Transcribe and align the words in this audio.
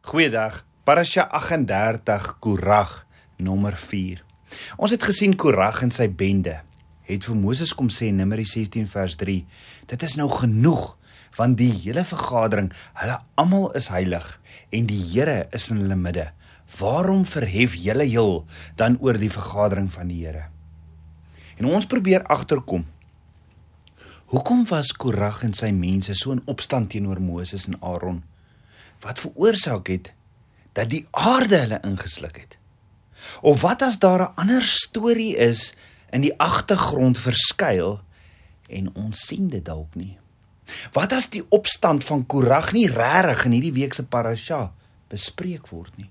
Goeiedag. 0.00 0.64
Parasha 0.84 1.26
38 1.28 2.38
Korag 2.40 3.06
nommer 3.36 3.76
4. 3.76 4.22
Ons 4.80 4.94
het 4.94 5.02
gesien 5.04 5.34
Korag 5.36 5.82
en 5.84 5.92
sy 5.92 6.06
bende 6.08 6.54
het 7.04 7.26
vir 7.28 7.36
Moses 7.36 7.74
kom 7.76 7.90
sê 7.92 8.08
Numeri 8.08 8.46
16 8.48 8.88
vers 8.88 9.18
3. 9.20 9.34
Dit 9.92 10.06
is 10.08 10.16
nou 10.16 10.30
genoeg 10.32 10.96
want 11.36 11.58
die 11.60 11.68
hele 11.82 12.06
vergadering, 12.08 12.70
hulle 12.96 13.18
almal 13.38 13.68
is 13.76 13.90
heilig 13.92 14.24
en 14.72 14.88
die 14.88 15.02
Here 15.12 15.44
is 15.52 15.68
in 15.68 15.82
hulle 15.82 16.00
midde. 16.00 16.30
Waarom 16.80 17.26
verhef 17.28 17.76
julle 17.76 18.08
heel 18.08 18.34
dan 18.80 18.96
oor 19.04 19.20
die 19.20 19.30
vergadering 19.30 19.92
van 19.92 20.08
die 20.08 20.24
Here? 20.24 20.48
En 21.60 21.68
ons 21.68 21.84
probeer 21.84 22.24
agterkom. 22.24 22.88
Hoekom 24.32 24.64
was 24.72 24.96
Korag 24.96 25.44
en 25.44 25.52
sy 25.52 25.74
mense 25.76 26.16
so 26.16 26.32
in 26.32 26.44
opstand 26.48 26.94
teenoor 26.96 27.20
Moses 27.20 27.68
en 27.68 27.76
Aaron? 27.84 28.24
Wat 29.00 29.18
veroorsaak 29.18 29.88
het 29.88 30.12
dat 30.72 30.90
die 30.90 31.06
aarde 31.10 31.56
hulle 31.56 31.80
ingesluk 31.86 32.36
het? 32.36 32.58
Of 33.40 33.60
wat 33.60 33.82
as 33.82 33.98
daar 33.98 34.20
'n 34.20 34.34
ander 34.34 34.62
storie 34.62 35.36
is 35.36 35.74
in 36.10 36.20
die 36.20 36.38
agtergrond 36.38 37.18
verskuil 37.18 38.00
en 38.68 38.94
ons 38.94 39.26
sien 39.26 39.48
dit 39.48 39.64
dalk 39.64 39.94
nie? 39.94 40.18
Wat 40.92 41.12
as 41.12 41.28
die 41.30 41.44
opstand 41.48 42.04
van 42.04 42.26
Korag 42.26 42.72
nie 42.72 42.88
regtig 42.88 43.44
in 43.44 43.52
hierdie 43.52 43.72
week 43.72 43.94
se 43.94 44.04
parasha 44.04 44.72
bespreek 45.08 45.68
word 45.68 45.96
nie? 45.96 46.10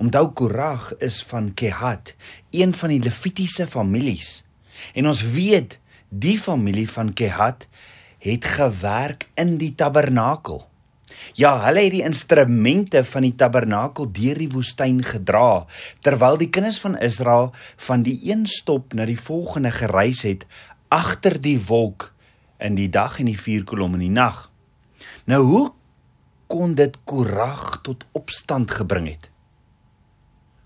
Onthou 0.00 0.30
Korag 0.32 0.94
is 1.04 1.22
van 1.22 1.54
Kehat, 1.54 2.14
een 2.50 2.74
van 2.74 2.88
die 2.88 3.00
Levitiese 3.00 3.66
families. 3.66 4.44
En 4.94 5.06
ons 5.06 5.22
weet 5.22 5.78
die 6.08 6.38
familie 6.40 6.88
van 6.90 7.12
Kehat 7.12 7.66
het 8.18 8.44
gewerk 8.44 9.28
in 9.34 9.56
die 9.60 9.74
tabernakel. 9.74 10.64
Ja, 11.36 11.52
hulle 11.64 11.84
het 11.86 11.94
die 11.94 12.04
instrumente 12.06 13.04
van 13.04 13.26
die 13.26 13.34
tabernakel 13.34 14.08
deur 14.12 14.38
die 14.38 14.50
woestyn 14.52 15.02
gedra 15.04 15.66
terwyl 16.04 16.38
die 16.40 16.50
kinders 16.52 16.80
van 16.82 16.98
Israel 16.98 17.52
van 17.88 18.02
die 18.06 18.18
een 18.30 18.46
stop 18.46 18.94
na 18.94 19.06
die 19.08 19.20
volgende 19.20 19.70
gereis 19.74 20.22
het 20.26 20.46
agter 20.88 21.40
die 21.42 21.58
wolk 21.68 22.12
in 22.58 22.76
die 22.78 22.88
dag 22.88 23.18
en 23.20 23.30
die 23.30 23.38
vuur 23.38 23.64
kolom 23.68 23.96
in 23.98 24.06
die 24.06 24.12
nag. 24.12 24.46
Nou 25.26 25.42
hoe 25.44 25.64
kon 26.46 26.74
dit 26.78 26.94
Korag 27.04 27.80
tot 27.82 28.04
opstand 28.14 28.70
gebring 28.70 29.08
het? 29.10 29.30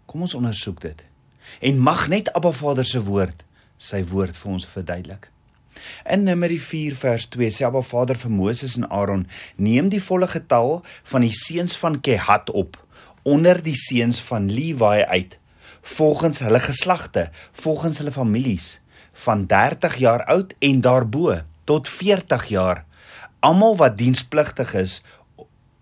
Kom 0.07 0.27
ons 0.27 0.35
ondersoek 0.35 0.81
dit. 0.85 1.05
En 1.61 1.79
mag 1.83 2.09
net 2.09 2.33
Abba 2.37 2.53
Vader 2.53 2.85
se 2.87 3.01
woord 3.03 3.47
sy 3.81 4.03
woord 4.05 4.37
vir 4.37 4.53
ons 4.53 4.67
verduidelik. 4.69 5.31
In 6.05 6.23
Numeri 6.23 6.59
4 6.59 6.95
vers 6.97 7.27
2 7.29 7.51
sê 7.55 7.65
Abba 7.67 7.83
Vader 7.83 8.19
vir 8.19 8.31
Moses 8.31 8.77
en 8.77 8.87
Aaron: 8.91 9.27
"Neem 9.57 9.89
die 9.89 10.03
volle 10.03 10.29
getal 10.29 10.83
van 11.13 11.21
die 11.21 11.35
seuns 11.35 11.77
van 11.77 12.01
Kehat 12.01 12.51
op 12.51 12.79
onder 13.23 13.63
die 13.63 13.77
seuns 13.77 14.21
van 14.21 14.51
Lewi 14.51 15.05
uit 15.05 15.39
volgens 15.81 16.39
hulle 16.39 16.61
geslagte, 16.61 17.31
volgens 17.53 17.99
hulle 17.99 18.13
families 18.13 18.81
van 19.13 19.47
30 19.47 19.97
jaar 19.97 20.25
oud 20.25 20.55
en 20.59 20.81
daarbo 20.81 21.41
tot 21.65 21.89
40 21.89 22.45
jaar, 22.49 22.85
almal 23.41 23.77
wat 23.77 23.97
dienspligtig 23.97 24.75
is 24.75 25.03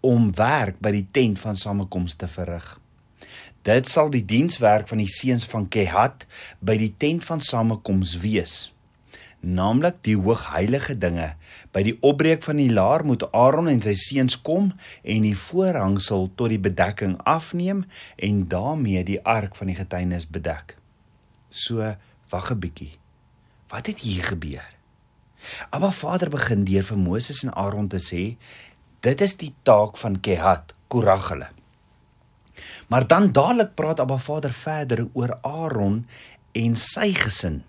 om 0.01 0.35
werk 0.35 0.79
by 0.79 0.91
die 0.91 1.07
tent 1.11 1.39
van 1.41 1.57
samekoms 1.57 2.15
te 2.15 2.29
verrig." 2.29 2.79
Dit 3.63 3.89
sal 3.89 4.11
die 4.11 4.25
dienswerk 4.25 4.89
van 4.89 4.99
die 4.99 5.11
seuns 5.11 5.45
van 5.45 5.69
Kehat 5.69 6.27
by 6.61 6.77
die 6.77 6.95
tent 6.97 7.25
van 7.25 7.41
samekoms 7.41 8.19
wees 8.23 8.73
naamlik 9.41 10.01
die 10.07 10.17
hoogheilige 10.17 10.97
dinge. 10.99 11.33
By 11.73 11.83
die 11.87 11.97
opbreek 12.05 12.43
van 12.47 12.59
die 12.61 12.71
laar 12.73 13.05
moet 13.07 13.27
Aaron 13.33 13.69
en 13.71 13.83
sy 13.85 13.95
seuns 13.99 14.39
kom 14.43 14.73
en 15.03 15.27
die 15.27 15.37
voorhangsel 15.37 16.29
tot 16.35 16.53
die 16.53 16.63
bedekking 16.63 17.19
afneem 17.29 17.85
en 18.17 18.47
daarmee 18.51 19.05
die 19.07 19.21
ark 19.23 19.57
van 19.59 19.71
die 19.71 19.79
getuienis 19.79 20.27
bedek. 20.27 20.77
So, 21.51 21.95
wag 22.31 22.51
'n 22.51 22.59
bietjie. 22.59 22.99
Wat 23.69 23.87
het 23.87 23.99
hier 24.01 24.23
gebeur? 24.23 24.67
Abba 25.71 25.91
Vader 25.91 26.31
begin 26.31 26.65
deur 26.65 26.85
vir 26.85 26.99
Moses 26.99 27.43
en 27.45 27.55
Aaron 27.55 27.89
te 27.89 27.99
sê, 27.99 28.37
dit 29.01 29.21
is 29.21 29.37
die 29.37 29.55
taak 29.63 29.97
van 29.97 30.21
Kehat, 30.21 30.75
Korag 30.89 31.29
hulle. 31.29 31.49
Maar 32.89 33.07
dan 33.07 33.33
dadelik 33.33 33.75
praat 33.75 34.01
Abba 34.01 34.17
Vader 34.17 34.53
verder 34.53 35.07
oor 35.13 35.39
Aaron 35.43 36.07
en 36.53 36.77
sy 36.77 37.13
gesin 37.15 37.63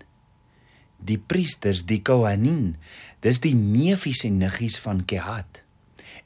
die 1.04 1.18
priesters, 1.18 1.84
die 1.86 2.02
Kohanin. 2.02 2.76
Dis 3.24 3.40
die 3.44 3.54
neefies 3.54 4.24
en 4.28 4.38
niggies 4.40 4.78
van 4.80 5.04
Kehat 5.04 5.64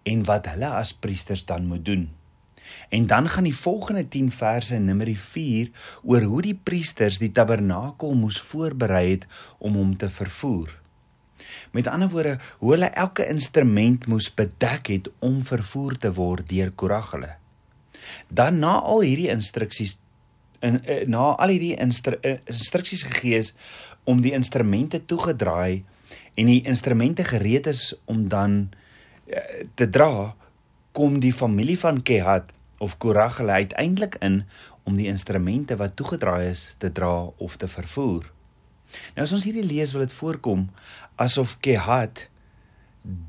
en 0.04 0.20
wat 0.28 0.50
hulle 0.52 0.68
as 0.68 0.92
priesters 0.92 1.46
dan 1.48 1.64
moet 1.66 1.84
doen. 1.84 2.08
En 2.92 3.06
dan 3.08 3.28
gaan 3.28 3.46
die 3.48 3.56
volgende 3.56 4.08
10 4.08 4.30
verse 4.32 4.74
in 4.74 4.84
Numeri 4.84 5.16
4 5.16 5.70
oor 6.02 6.22
hoe 6.22 6.42
die 6.42 6.54
priesters 6.54 7.18
die 7.18 7.32
tabernakel 7.32 8.14
moes 8.14 8.40
voorberei 8.40 9.06
het 9.10 9.26
om 9.58 9.78
hom 9.80 9.96
te 9.96 10.10
vervoer. 10.10 10.68
Met 11.72 11.88
ander 11.88 12.08
woorde, 12.08 12.38
hoe 12.58 12.70
hulle 12.72 12.90
elke 12.92 13.26
instrument 13.28 14.06
moes 14.06 14.28
bedek 14.34 14.86
het 14.92 15.10
om 15.18 15.42
vervoer 15.44 15.96
te 15.98 16.12
word 16.12 16.48
deur 16.48 16.70
Korag 16.70 17.10
hulle. 17.16 17.34
Dan 18.28 18.58
na 18.58 18.78
al 18.80 19.00
hierdie 19.06 19.30
instruksies 19.32 19.96
in 20.64 20.78
eh, 20.84 21.06
na 21.08 21.34
al 21.36 21.52
hierdie 21.52 21.74
instru, 21.80 22.16
eh, 22.22 22.38
instruksies 22.48 23.04
gegee 23.08 23.42
is 23.42 23.52
om 24.04 24.20
die 24.20 24.32
instrumente 24.36 25.00
toegedraai 25.04 25.84
en 26.34 26.50
die 26.50 26.62
instrumente 26.68 27.24
gereed 27.24 27.66
is 27.66 27.92
om 28.04 28.28
dan 28.28 28.68
eh, 29.26 29.64
te 29.74 29.88
dra, 29.90 30.34
kom 30.92 31.18
die 31.20 31.32
familie 31.32 31.78
van 31.78 32.02
Kehat 32.02 32.52
of 32.78 32.98
Korag 32.98 33.40
hulle 33.40 33.52
uiteindelik 33.64 34.18
in 34.20 34.42
om 34.84 34.96
die 34.96 35.08
instrumente 35.08 35.76
wat 35.80 35.96
toegedraai 35.96 36.50
is 36.50 36.74
te 36.78 36.92
dra 36.92 37.30
of 37.36 37.56
te 37.56 37.68
vervoer. 37.70 38.28
Nou 39.16 39.24
as 39.24 39.32
ons 39.34 39.46
hierdie 39.46 39.66
lees 39.66 39.94
wil 39.94 40.04
dit 40.04 40.14
voorkom 40.14 40.68
asof 41.20 41.56
Kehat 41.64 42.26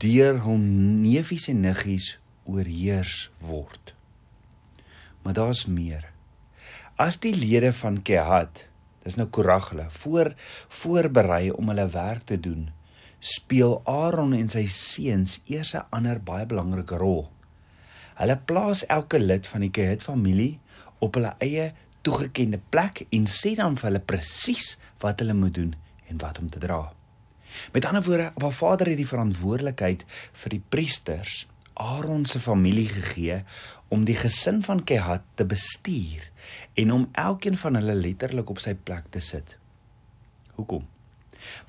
deur 0.02 0.40
hom 0.46 0.62
neefies 1.02 1.50
en 1.52 1.64
niggies 1.66 2.16
oorheers 2.46 3.30
word. 3.44 3.94
Maar 5.24 5.34
daar's 5.40 5.66
meer. 5.66 6.06
As 7.02 7.18
die 7.20 7.34
lede 7.36 7.74
van 7.74 8.02
Kehat 8.06 8.66
dis 9.06 9.16
nou 9.20 9.30
Korag 9.30 9.70
hulle 9.74 9.86
voor 10.02 10.34
voorberei 10.82 11.52
om 11.54 11.70
hulle 11.72 11.88
werk 11.94 12.26
te 12.32 12.40
doen 12.42 12.66
speel 13.26 13.80
Aaron 13.90 14.36
en 14.38 14.50
sy 14.52 14.66
seuns 14.70 15.40
eers 15.50 15.74
'n 15.74 15.88
ander 15.98 16.20
baie 16.22 16.46
belangrike 16.46 16.98
rol. 17.02 17.26
Hulle 18.22 18.38
plaas 18.38 18.86
elke 18.86 19.20
lid 19.20 19.48
van 19.48 19.62
die 19.62 19.72
Kehat 19.72 20.04
familie 20.04 20.60
op 21.00 21.18
hulle 21.18 21.34
eie 21.40 21.74
toegekende 22.02 22.60
plek 22.70 23.06
en 23.10 23.26
sê 23.26 23.56
dan 23.56 23.76
vir 23.76 23.90
hulle 23.90 24.04
presies 24.12 24.78
wat 25.02 25.20
hulle 25.20 25.34
moet 25.34 25.54
doen 25.54 25.74
en 26.10 26.22
wat 26.22 26.40
om 26.40 26.50
te 26.50 26.60
dra. 26.60 26.94
Met 27.74 27.86
ander 27.86 28.04
woorde, 28.04 28.32
Abba 28.36 28.50
Vader 28.50 28.88
het 28.88 28.98
die 28.98 29.08
verantwoordelikheid 29.08 30.06
vir 30.34 30.50
die 30.50 30.64
priesters, 30.70 31.48
Aaron 31.74 32.26
se 32.26 32.40
familie 32.40 32.88
gegee 32.88 33.44
om 33.88 34.06
die 34.06 34.16
gesin 34.16 34.62
van 34.64 34.84
Kehat 34.84 35.24
te 35.36 35.46
bestuur 35.46 36.30
en 36.76 36.92
om 36.92 37.08
elkeen 37.12 37.58
van 37.58 37.80
hulle 37.80 37.96
letterlik 37.96 38.50
op 38.52 38.60
sy 38.64 38.76
plek 38.76 39.08
te 39.14 39.22
sit. 39.24 39.56
Hoekom? 40.60 40.84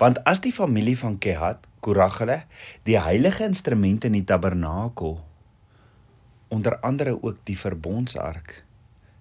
Want 0.01 0.23
as 0.25 0.41
die 0.45 0.55
familie 0.55 0.97
van 0.99 1.19
Kehat, 1.19 1.67
Korag 1.85 2.19
hulle, 2.23 2.41
die 2.89 2.99
heilige 2.99 3.45
instrumente 3.47 4.09
in 4.11 4.17
die 4.19 4.27
tabernakel 4.27 5.19
onder 6.49 6.79
andere 6.87 7.17
ook 7.23 7.43
die 7.47 7.59
verbondsark 7.59 8.63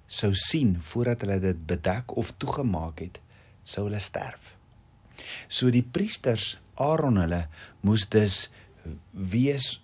sou 0.05 0.31
sien 0.37 0.75
voordat 0.85 1.25
hulle 1.25 1.39
dit 1.41 1.63
bedek 1.67 2.13
of 2.17 2.31
toegemaak 2.37 3.01
het, 3.01 3.17
sou 3.65 3.87
hulle 3.87 4.01
sterf. 4.01 4.53
So 5.49 5.71
die 5.73 5.85
priesters 5.85 6.55
Aaron 6.75 7.17
hulle 7.21 7.45
moes 7.85 8.05
dus 8.11 8.49
wees 9.11 9.79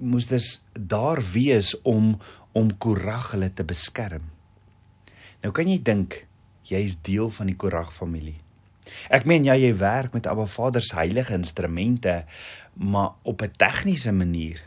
moes 0.00 0.26
dus 0.30 0.62
daar 0.72 1.20
wees 1.34 1.74
om 1.84 2.14
om 2.56 2.70
Korag 2.82 3.30
hulle 3.36 3.50
te 3.54 3.64
beskerm. 3.64 4.24
Nou 5.40 5.52
kan 5.56 5.68
jy 5.68 5.78
dink 5.82 6.26
jy 6.68 6.80
is 6.84 6.98
deel 7.02 7.30
van 7.34 7.48
die 7.50 7.56
Korag 7.56 7.92
familie. 7.94 8.38
Ek 9.12 9.26
meen 9.28 9.46
ja, 9.46 9.54
jy 9.58 9.72
werk 9.78 10.14
met 10.16 10.26
Abba 10.30 10.46
Vader 10.50 10.82
se 10.82 10.96
heilige 10.98 11.34
instrumente, 11.36 12.24
maar 12.74 13.14
op 13.22 13.42
'n 13.42 13.54
tegniese 13.56 14.12
manier. 14.12 14.60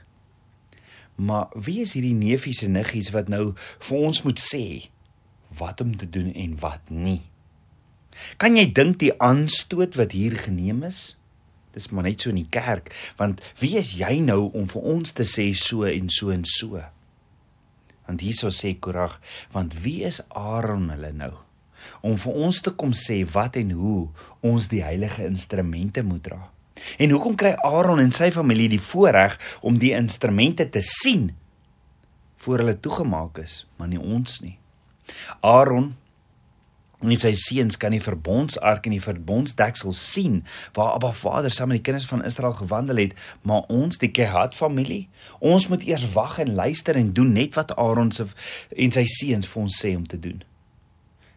Maar 1.16 1.48
wie 1.54 1.81
is 1.81 1.94
hierdie 1.94 2.14
neefies 2.14 2.64
en 2.64 2.72
niggies 2.72 3.12
wat 3.14 3.28
nou 3.28 3.54
vir 3.80 3.98
ons 3.98 4.22
moet 4.24 4.40
sê 4.40 4.90
wat 5.58 5.81
om 5.81 5.98
te 5.98 6.10
doen 6.10 6.34
en 6.34 6.60
wat 6.60 6.90
nie? 6.90 7.22
Kan 8.38 8.56
jy 8.56 8.72
dink 8.72 9.00
die 9.00 9.14
aanstoot 9.22 9.96
wat 9.96 10.12
hier 10.12 10.36
geneem 10.38 10.84
is? 10.84 11.18
Dis 11.74 11.90
maar 11.90 12.04
net 12.04 12.22
so 12.22 12.30
in 12.30 12.42
die 12.42 12.50
kerk, 12.50 12.94
want 13.18 13.42
wie 13.60 13.78
is 13.78 13.94
jy 13.98 14.19
nou 14.19 14.52
om 14.54 14.68
vir 14.69 14.81
ons 14.81 15.12
te 15.12 15.26
sê 15.26 15.54
so 15.54 15.84
en 15.84 16.10
so 16.10 16.30
en 16.30 16.46
so? 16.46 16.81
Want 18.08 18.24
hierso 18.26 18.52
sê 18.52 18.74
Korag, 18.80 19.20
want 19.54 19.76
wie 19.84 20.04
is 20.08 20.22
Aaron 20.30 20.90
hulle 20.94 21.14
nou 21.16 21.34
om 22.00 22.14
vir 22.16 22.36
ons 22.48 22.62
te 22.64 22.72
kom 22.80 22.94
sê 22.96 23.18
wat 23.28 23.58
en 23.60 23.74
hoe 23.76 24.06
ons 24.48 24.70
die 24.72 24.80
heilige 24.86 25.26
instrumente 25.28 26.00
moet 26.04 26.24
dra? 26.24 26.40
En 26.96 27.12
hoekom 27.12 27.36
kry 27.40 27.52
Aaron 27.60 28.00
en 28.00 28.14
sy 28.16 28.30
familie 28.32 28.70
die 28.72 28.82
voorreg 28.82 29.36
om 29.62 29.80
die 29.80 29.92
instrumente 29.96 30.70
te 30.72 30.80
sien 30.84 31.34
voor 32.44 32.64
hulle 32.64 32.78
toegemaak 32.80 33.40
is, 33.44 33.64
maar 33.80 33.92
nie 33.92 34.00
ons 34.00 34.40
nie. 34.44 34.58
Aaron 35.44 35.94
en 37.12 37.20
sy 37.20 37.34
seuns 37.36 37.78
kan 37.80 37.92
die 37.92 38.04
verbondsark 38.04 38.88
en 38.88 38.96
die 38.96 39.04
verbondsdeksel 39.04 39.92
sien 39.98 40.40
waar 40.78 40.94
Abba 40.96 41.12
Vader 41.16 41.52
saam 41.52 41.74
met 41.74 41.82
die 41.82 41.86
kinders 41.90 42.08
van 42.08 42.24
Israel 42.24 42.56
gewandel 42.58 43.02
het, 43.02 43.18
maar 43.44 43.68
ons, 43.68 44.00
die 44.00 44.12
Kehat 44.12 44.56
familie, 44.56 45.10
ons 45.40 45.68
moet 45.72 45.84
eers 45.88 46.06
wag 46.16 46.40
en 46.44 46.54
luister 46.56 46.96
en 47.00 47.12
doen 47.14 47.34
net 47.36 47.58
wat 47.60 47.76
Aaron 47.76 48.12
se 48.16 48.28
en 48.78 48.96
sy 48.96 49.04
seuns 49.10 49.50
vir 49.52 49.64
ons 49.66 49.80
sê 49.84 49.94
om 49.98 50.08
te 50.08 50.20
doen. 50.20 50.40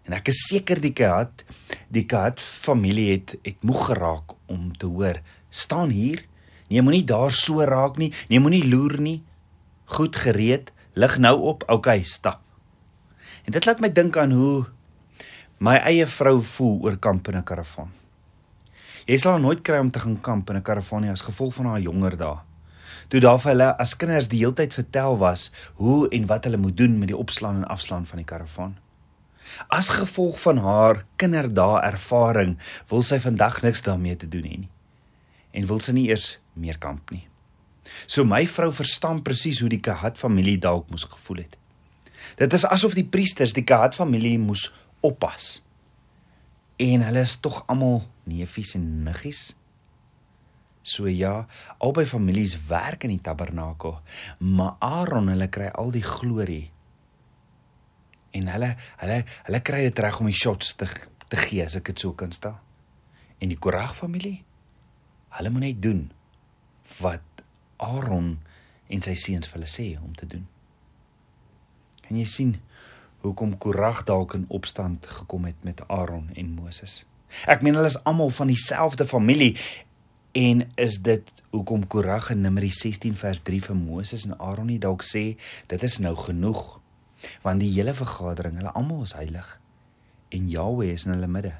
En 0.07 0.15
ek 0.15 0.31
is 0.31 0.45
seker 0.47 0.79
die 0.83 0.95
Kehat, 0.95 1.43
die 1.91 2.07
Kehat 2.07 2.41
familie 2.41 3.11
het 3.17 3.35
het 3.43 3.67
moeg 3.67 3.89
geraak 3.91 4.37
om 4.47 4.71
te 4.79 4.87
hoor, 4.87 5.19
staan 5.51 5.91
hier, 5.91 6.23
nee 6.71 6.83
moenie 6.83 7.05
daar 7.07 7.35
so 7.35 7.65
raak 7.67 7.99
nie, 7.99 8.13
nee 8.31 8.43
moenie 8.43 8.65
loer 8.67 9.01
nie. 9.03 9.19
Goed 9.99 10.19
gereed, 10.19 10.71
lig 10.95 11.19
nou 11.23 11.35
op, 11.51 11.67
okay, 11.71 12.03
stap. 12.03 12.43
En 13.47 13.55
dit 13.55 13.67
laat 13.67 13.83
my 13.83 13.91
dink 13.95 14.17
aan 14.19 14.33
hoe 14.35 14.67
my 15.59 15.79
eie 15.89 16.05
vrou 16.07 16.41
voel 16.45 16.83
oor 16.85 16.97
kamp 16.97 17.29
in 17.29 17.37
'n 17.37 17.43
karavaan. 17.43 17.93
Jy 19.07 19.17
sal 19.17 19.39
nooit 19.39 19.63
kry 19.63 19.79
om 19.79 19.91
te 19.91 20.01
gaan 20.01 20.21
kamp 20.21 20.51
in 20.51 20.57
'n 20.57 20.63
karavaan 20.63 21.03
nie 21.03 21.11
as 21.11 21.23
gevolg 21.23 21.55
van 21.55 21.67
haar 21.67 21.81
jonger 21.81 22.17
dae. 22.17 22.39
Toe 23.09 23.21
daar 23.21 23.39
vir 23.39 23.51
hulle 23.51 23.79
as 23.79 23.97
kinders 23.97 24.29
die 24.29 24.39
heeltyd 24.39 24.75
vertel 24.75 25.19
was 25.19 25.51
hoe 25.75 26.09
en 26.09 26.27
wat 26.27 26.45
hulle 26.45 26.57
moet 26.57 26.77
doen 26.77 26.99
met 26.99 27.09
die 27.09 27.17
opslaan 27.17 27.57
en 27.57 27.69
afslaan 27.69 28.07
van 28.07 28.17
die 28.17 28.25
karavaan. 28.25 28.77
As 29.69 29.89
gevolg 29.89 30.41
van 30.41 30.57
haar 30.57 31.05
kinderdae 31.17 31.81
ervaring, 31.83 32.59
wil 32.89 33.03
sy 33.03 33.19
vandag 33.21 33.63
niks 33.63 33.83
daarmee 33.83 34.17
te 34.17 34.29
doen 34.29 34.43
hê 34.43 34.57
nie. 34.59 34.71
En 35.53 35.67
wil 35.67 35.81
sy 35.81 35.93
nie 35.93 36.09
eers 36.09 36.39
meer 36.53 36.79
kamp 36.79 37.11
nie. 37.11 37.29
So 38.07 38.25
my 38.25 38.47
vrou 38.47 38.73
verstaan 38.73 39.23
presies 39.23 39.61
hoe 39.61 39.69
die 39.69 39.81
Kahat 39.81 40.19
familie 40.19 40.59
dalk 40.59 40.91
moes 40.91 41.05
gevoel 41.05 41.37
het. 41.37 41.57
Dit 42.37 42.53
is 42.53 42.67
asof 42.67 42.95
die 42.95 43.07
priesters 43.07 43.53
die 43.53 43.65
Kahat 43.65 43.95
familie 43.95 44.39
moes 44.39 44.73
oppas. 45.05 45.63
En 46.77 47.05
hulle 47.07 47.23
is 47.25 47.37
tog 47.41 47.63
almal 47.67 48.03
neefies 48.29 48.75
en 48.77 48.87
niggies. 49.07 49.55
So 50.87 51.09
ja, 51.11 51.47
albei 51.83 52.07
families 52.07 52.55
werk 52.69 53.05
in 53.05 53.17
die 53.17 53.23
tabernakel, 53.23 53.99
maar 54.39 54.77
Aaron 54.79 55.33
hulle 55.33 55.49
kry 55.51 55.71
al 55.75 55.91
die 55.91 56.05
glorie. 56.05 56.71
En 58.37 58.53
hulle 58.53 58.75
hulle 59.01 59.23
hulle 59.49 59.63
kry 59.67 59.83
dit 59.89 60.03
reg 60.05 60.21
om 60.23 60.31
die 60.31 60.37
shots 60.37 60.77
te 60.79 60.87
te 61.27 61.39
gee 61.43 61.65
as 61.65 61.75
ek 61.75 61.91
dit 61.91 62.05
so 62.05 62.15
kan 62.15 62.31
stel. 62.31 62.55
En 63.43 63.51
die 63.51 63.59
Korag 63.59 63.97
familie, 63.99 64.45
hulle 65.35 65.51
moet 65.51 65.65
net 65.65 65.81
doen 65.83 66.05
wat 67.01 67.43
Aaron 67.83 68.37
en 68.87 69.03
sy 69.03 69.17
seuns 69.19 69.51
vir 69.51 69.59
hulle 69.59 69.71
sê 69.73 69.89
om 69.99 70.15
te 70.15 70.29
doen. 70.31 70.47
Kan 72.07 72.21
jy 72.21 72.29
sien 72.31 72.55
hoekom 73.27 73.59
Korag 73.59 74.05
dalk 74.07 74.35
in 74.39 74.47
opstand 74.49 75.07
gekom 75.07 75.45
het 75.49 75.59
met 75.67 75.83
Aaron 75.89 76.31
en 76.35 76.55
Moses. 76.55 77.03
Ek 77.51 77.63
meen 77.63 77.75
hulle 77.75 77.91
is 77.91 77.99
almal 78.07 78.31
van 78.31 78.51
dieselfde 78.53 79.07
familie 79.07 79.57
en 80.37 80.63
is 80.79 81.01
dit 81.03 81.31
hoekom 81.51 81.87
Korag 81.91 82.31
in 82.35 82.45
Numeri 82.45 82.71
16 82.71 83.17
vers 83.19 83.41
3 83.43 83.61
vir 83.69 83.79
Moses 83.79 84.27
en 84.29 84.39
Aaron 84.39 84.71
nie 84.71 84.81
dalk 84.83 85.03
sê 85.07 85.25
dit 85.71 85.87
is 85.89 85.99
nou 86.05 86.15
genoeg 86.19 86.79
want 87.43 87.63
die 87.65 87.73
hele 87.73 87.95
vergadering, 87.97 88.59
hulle 88.61 88.75
almal 88.77 89.07
is 89.07 89.17
heilig 89.17 89.57
en 90.35 90.51
Jahweh 90.51 90.93
is 90.93 91.07
in 91.07 91.15
hulle 91.15 91.31
midde. 91.31 91.55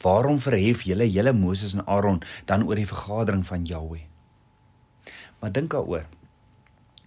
Waarom 0.00 0.40
verhef 0.40 0.82
julle 0.88 1.06
hele 1.06 1.32
Moses 1.36 1.76
en 1.76 1.84
Aaron 1.86 2.22
dan 2.48 2.64
oor 2.66 2.80
die 2.80 2.88
vergadering 2.88 3.44
van 3.46 3.66
Jahweh? 3.68 4.06
Maar 5.40 5.52
dink 5.52 5.70
daaroor. 5.72 6.06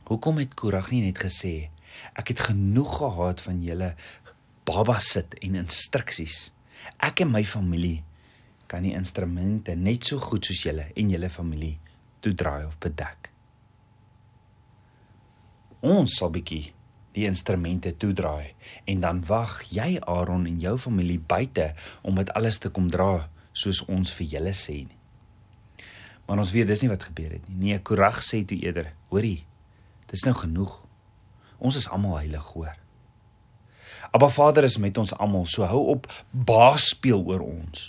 Hoekom 0.09 0.37
het 0.41 0.53
Korag 0.53 0.91
nie 0.93 1.01
net 1.03 1.19
gesê 1.21 1.72
Ek 2.19 2.33
het 2.33 2.45
genoeg 2.49 2.97
gehad 2.97 3.41
van 3.41 3.61
julle 3.63 3.93
baba 4.67 4.99
sit 5.03 5.35
en 5.43 5.59
instruksies. 5.59 6.51
Ek 7.03 7.23
en 7.23 7.31
my 7.33 7.43
familie 7.47 8.03
kan 8.71 8.85
die 8.85 8.95
instrumente 8.97 9.75
net 9.77 10.07
so 10.09 10.21
goed 10.23 10.47
soos 10.47 10.63
julle 10.65 10.89
en 10.97 11.11
julle 11.13 11.29
familie 11.29 11.75
toedraai 12.23 12.65
of 12.65 12.79
bedek. 12.81 13.29
Ons 15.83 16.15
sal 16.19 16.31
bietjie 16.33 16.71
die 17.13 17.27
instrumente 17.29 17.91
toedraai 17.99 18.53
en 18.89 19.03
dan 19.03 19.21
wag 19.27 19.59
jy 19.69 19.99
Aaron 19.99 20.47
en 20.49 20.61
jou 20.63 20.77
familie 20.81 21.19
buite 21.19 21.73
om 22.01 22.17
dit 22.17 22.31
alles 22.33 22.57
te 22.63 22.71
kom 22.73 22.89
dra 22.89 23.27
soos 23.53 23.83
ons 23.91 24.13
vir 24.17 24.29
julle 24.37 24.53
sê. 24.57 24.79
Maar 26.25 26.39
ons 26.41 26.53
weet 26.55 26.69
dis 26.71 26.85
nie 26.85 26.91
wat 26.91 27.05
gebeur 27.09 27.35
het 27.35 27.49
nie. 27.49 27.73
Nee, 27.73 27.81
Korag 27.83 28.21
sê 28.25 28.41
toe 28.47 28.57
eerder, 28.63 28.93
hoorie, 29.11 29.43
dis 30.09 30.23
nou 30.25 30.33
genoeg. 30.39 30.79
Ons 31.63 31.79
is 31.79 31.89
almal 31.95 32.17
heilig, 32.19 32.47
hoor. 32.53 32.75
Abba 34.11 34.29
Vader 34.29 34.67
is 34.67 34.77
met 34.77 34.97
ons 34.99 35.13
almal, 35.15 35.45
so 35.47 35.63
hou 35.65 35.85
op 35.95 36.09
baas 36.31 36.89
speel 36.91 37.23
oor 37.23 37.41
ons. 37.45 37.87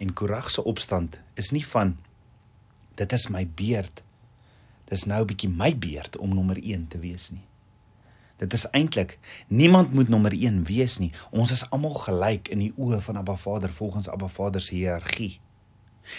En 0.00 0.12
Korag 0.16 0.48
se 0.50 0.64
opstand 0.64 1.20
is 1.38 1.52
nie 1.52 1.64
van 1.66 1.98
dit 2.96 3.12
is 3.12 3.28
my 3.32 3.44
beurt. 3.44 4.02
Dis 4.88 5.04
nou 5.04 5.20
'n 5.22 5.26
bietjie 5.26 5.50
my 5.50 5.76
beurt 5.76 6.16
om 6.16 6.34
nommer 6.34 6.56
1 6.56 6.88
te 6.88 6.98
wees 6.98 7.30
nie. 7.30 7.44
Dit 8.36 8.52
is 8.52 8.66
eintlik 8.70 9.18
niemand 9.48 9.92
moet 9.92 10.08
nommer 10.08 10.32
1 10.32 10.64
wees 10.64 10.98
nie. 10.98 11.12
Ons 11.30 11.50
is 11.50 11.70
almal 11.70 11.94
gelyk 11.94 12.48
in 12.48 12.58
die 12.58 12.72
oë 12.76 13.00
van 13.00 13.16
Abba 13.16 13.36
Vader 13.36 13.72
volgens 13.72 14.08
Abba 14.08 14.28
Vader 14.28 14.60
se 14.60 14.74
hiërargie. 14.74 15.40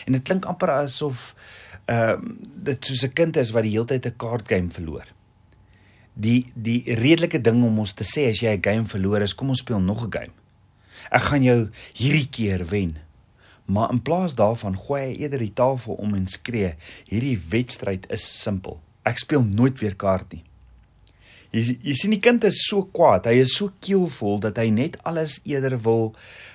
En 0.06 0.12
dit 0.12 0.21
klink 0.21 0.45
amper 0.45 0.69
asof 0.69 1.35
ehm 1.85 2.09
uh, 2.09 2.35
dit 2.63 2.85
soos 2.85 3.03
'n 3.03 3.13
kind 3.13 3.38
is 3.38 3.51
wat 3.51 3.63
die 3.63 3.71
hele 3.71 3.85
tyd 3.85 4.06
'n 4.06 4.15
kaartgame 4.18 4.69
verloor 4.69 5.07
die 6.21 6.41
die 6.53 6.95
redelike 7.00 7.41
ding 7.41 7.63
om 7.65 7.79
ons 7.83 7.94
te 7.97 8.06
sê 8.07 8.29
as 8.29 8.41
jy 8.44 8.53
'n 8.56 8.63
game 8.63 8.85
verloor 8.85 9.21
is, 9.21 9.33
kom 9.33 9.50
ons 9.50 9.59
speel 9.59 9.79
nog 9.79 10.06
'n 10.06 10.12
game. 10.12 10.33
Ek 11.12 11.21
gaan 11.21 11.44
jou 11.44 11.69
hierdie 11.94 12.29
keer 12.29 12.65
wen. 12.65 12.97
Maar 13.65 13.91
in 13.91 14.01
plaas 14.01 14.35
daarvan 14.35 14.77
gooi 14.77 15.01
hy 15.01 15.15
eerder 15.21 15.39
die 15.39 15.53
tafel 15.53 15.94
om 15.94 16.13
en 16.15 16.27
skree, 16.27 16.75
hierdie 17.07 17.39
wedstryd 17.50 18.07
is 18.12 18.23
simpel. 18.41 18.79
Ek 19.03 19.18
speel 19.18 19.44
nooit 19.44 19.79
weer 19.79 19.95
kaart 19.95 20.33
nie. 20.33 20.44
Jy 21.51 21.77
jy 21.83 21.94
sien 21.94 22.12
die 22.12 22.19
kind 22.19 22.44
is 22.44 22.65
so 22.68 22.83
kwaad, 22.83 23.25
hy 23.25 23.41
is 23.44 23.56
so 23.56 23.71
keelvol 23.79 24.39
dat 24.39 24.57
hy 24.57 24.69
net 24.69 24.97
alles 25.03 25.39
eerder 25.44 25.77
wil 25.81 26.13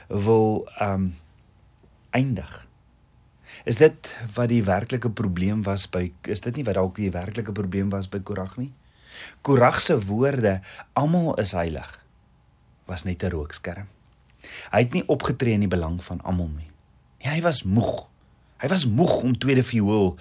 wil 0.08 0.68
ehm 0.80 0.94
um, 0.94 1.14
eindig. 2.10 2.66
Is 3.64 3.76
dit 3.76 4.14
wat 4.34 4.48
die 4.48 4.62
werklike 4.64 5.10
probleem 5.10 5.62
was 5.62 5.86
by 5.90 6.12
is 6.22 6.40
dit 6.40 6.56
nie 6.56 6.64
wat 6.64 6.78
dalk 6.78 6.96
die 6.96 7.10
werklike 7.10 7.52
probleem 7.52 7.90
was 7.90 8.08
by 8.08 8.20
Korag 8.20 8.56
nie? 8.56 8.72
Korag 9.42 9.80
se 9.80 9.98
woorde, 10.06 10.60
almal 10.92 11.35
is 11.40 11.52
heilig, 11.52 11.90
was 12.87 13.04
net 13.04 13.23
'n 13.23 13.30
rookskerm. 13.30 13.88
Hy 14.70 14.78
het 14.78 14.92
nie 14.92 15.06
opgetree 15.06 15.52
in 15.52 15.64
die 15.64 15.73
belang 15.73 16.04
van 16.04 16.20
almal 16.23 16.49
nie. 16.49 16.70
Nee, 17.25 17.35
hy 17.35 17.42
was 17.42 17.62
moeg. 17.62 18.08
Hy 18.56 18.68
was 18.68 18.87
moeg 18.87 19.23
om 19.23 19.35
tweede 19.38 19.62
viool 19.62 20.14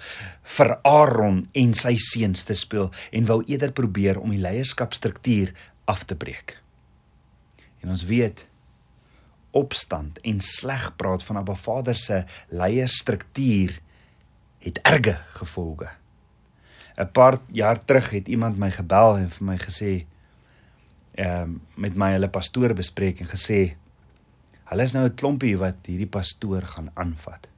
vir 0.56 0.74
Aaron 0.84 1.48
en 1.52 1.74
sy 1.74 1.94
seuns 1.96 2.42
te 2.42 2.54
speel 2.54 2.90
en 3.10 3.26
wou 3.26 3.42
eerder 3.46 3.72
probeer 3.72 4.20
om 4.20 4.30
die 4.30 4.42
leierskapstruktuur 4.42 5.54
af 5.88 6.04
te 6.04 6.16
breek. 6.16 6.58
En 7.80 7.94
ons 7.94 8.04
weet 8.04 8.46
opstand 9.56 10.18
en 10.20 10.40
sleg 10.44 10.90
praat 11.00 11.24
van 11.24 11.40
Abba 11.40 11.54
Vader 11.54 11.96
se 11.96 12.24
leierstruktuur 12.52 13.78
het 14.66 14.80
erge 14.84 15.16
gevolge. 15.38 15.88
'n 16.96 17.10
paar 17.12 17.38
jaar 17.52 17.84
terug 17.84 18.10
het 18.10 18.28
iemand 18.28 18.58
my 18.58 18.70
gebel 18.70 19.16
en 19.16 19.30
vir 19.30 19.44
my 19.44 19.58
gesê 19.58 20.06
ehm 21.16 21.42
um, 21.42 21.60
met 21.74 21.94
my 21.96 22.12
hulle 22.12 22.28
pastoor 22.28 22.74
bespreek 22.74 23.20
en 23.20 23.28
gesê 23.28 23.76
hulle 24.70 24.82
is 24.82 24.92
nou 24.92 25.04
'n 25.04 25.14
klompie 25.14 25.56
wat 25.58 25.86
hierdie 25.86 26.12
pastoor 26.18 26.62
gaan 26.62 26.90
aanvat. 26.94 27.48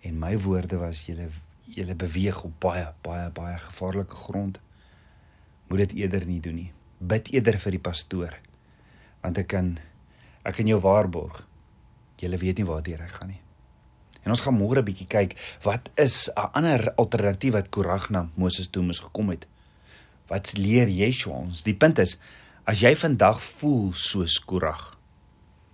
En 0.00 0.18
my 0.18 0.38
woorde 0.38 0.76
was 0.76 1.06
julle 1.06 1.28
julle 1.64 1.94
beweeg 1.94 2.42
op 2.44 2.60
baie 2.60 2.86
baie 3.02 3.30
baie 3.30 3.58
gevaarlike 3.58 4.14
grond. 4.14 4.60
Moet 5.68 5.78
dit 5.78 5.92
eerder 5.92 6.26
nie 6.26 6.40
doen 6.40 6.54
nie. 6.54 6.72
Bid 6.98 7.32
eerder 7.32 7.58
vir 7.58 7.70
die 7.70 7.84
pastoor. 7.88 8.38
Want 9.20 9.38
ek 9.38 9.46
kan 9.46 9.78
ek 10.42 10.54
kan 10.54 10.66
jou 10.66 10.80
waarborg. 10.80 11.46
Julle 12.16 12.38
weet 12.38 12.58
nie 12.58 12.66
waar 12.66 12.82
dit 12.82 12.96
reg 12.96 13.16
gaan 13.16 13.28
nie. 13.28 13.45
En 14.26 14.34
ons 14.34 14.42
gaan 14.42 14.58
môre 14.58 14.82
'n 14.82 14.88
bietjie 14.88 15.06
kyk 15.06 15.36
wat 15.62 15.90
is 15.94 16.28
'n 16.34 16.50
ander 16.58 16.92
alternatief 16.96 17.52
wat 17.52 17.70
Korag 17.70 18.10
na 18.10 18.28
Moses 18.34 18.66
toe 18.66 18.82
moes 18.82 18.98
gekom 18.98 19.30
het. 19.30 19.46
Wat 20.26 20.52
leer 20.58 20.88
Yeshua 20.88 21.34
ons? 21.34 21.62
Die 21.62 21.74
punt 21.74 21.98
is 21.98 22.18
as 22.64 22.80
jy 22.80 22.96
vandag 22.96 23.40
voel 23.40 23.92
soos 23.92 24.38
Korag, 24.44 24.98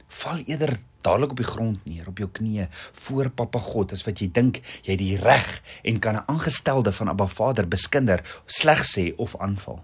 val 0.09 0.39
eerder 0.47 0.77
dadelik 1.01 1.31
op 1.31 1.37
die 1.37 1.47
grond 1.47 1.85
neer 1.87 2.09
op 2.09 2.19
jou 2.19 2.29
knieë 2.29 2.69
voor 2.93 3.31
Papa 3.31 3.59
God 3.59 3.93
as 3.93 4.05
wat 4.05 4.21
jy 4.21 4.29
dink 4.33 4.61
jy 4.85 4.93
het 4.93 4.99
die 4.99 5.17
reg 5.17 5.63
en 5.83 5.99
kan 5.99 6.17
'n 6.17 6.25
aangestelde 6.27 6.93
van 6.93 7.09
Abba 7.09 7.27
Vader 7.27 7.69
beskinder, 7.69 8.21
sleg 8.47 8.85
sê 8.85 9.15
of 9.17 9.37
aanval. 9.37 9.83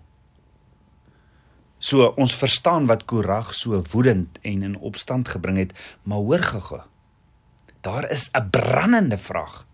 So 1.78 2.12
ons 2.16 2.34
verstaan 2.34 2.86
wat 2.86 3.04
Korag 3.04 3.54
so 3.54 3.82
woedend 3.90 4.38
en 4.42 4.62
in 4.62 4.76
opstand 4.76 5.28
gebring 5.28 5.56
het, 5.56 5.72
maar 6.02 6.18
hoor 6.18 6.42
gou-gou 6.42 6.82
Daar 7.88 8.10
is 8.10 8.28
'n 8.32 8.50
brandende 8.50 9.18
vraag 9.18 9.66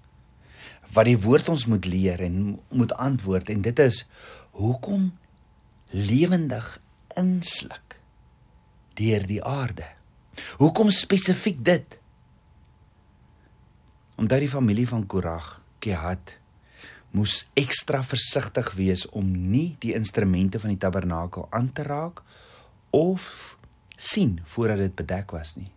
wat 0.94 1.04
die 1.04 1.18
woord 1.18 1.48
ons 1.48 1.66
moet 1.66 1.84
leer 1.84 2.20
en 2.22 2.60
moet 2.70 2.92
antwoord 2.94 3.48
en 3.48 3.60
dit 3.60 3.78
is 3.78 4.06
hoekom 4.50 5.18
lewendig 5.90 6.80
insluk 7.16 7.98
deur 8.94 9.26
die 9.26 9.42
aarde. 9.44 9.86
Hoekom 10.56 10.90
spesifiek 10.90 11.64
dit? 11.64 11.98
Omdat 14.14 14.38
die 14.38 14.48
familie 14.48 14.88
van 14.88 15.06
Korag, 15.06 15.62
Kehat, 15.78 16.38
moes 17.10 17.48
ekstra 17.54 18.02
versigtig 18.02 18.72
wees 18.78 19.08
om 19.08 19.50
nie 19.50 19.76
die 19.78 19.94
instrumente 19.94 20.60
van 20.62 20.70
die 20.70 20.78
tabernakel 20.78 21.46
aan 21.50 21.72
te 21.72 21.82
raak 21.82 22.22
of 22.90 23.56
sien 23.96 24.40
voordat 24.44 24.78
dit 24.78 24.94
bedek 24.94 25.30
was 25.30 25.56
nie. 25.56 25.70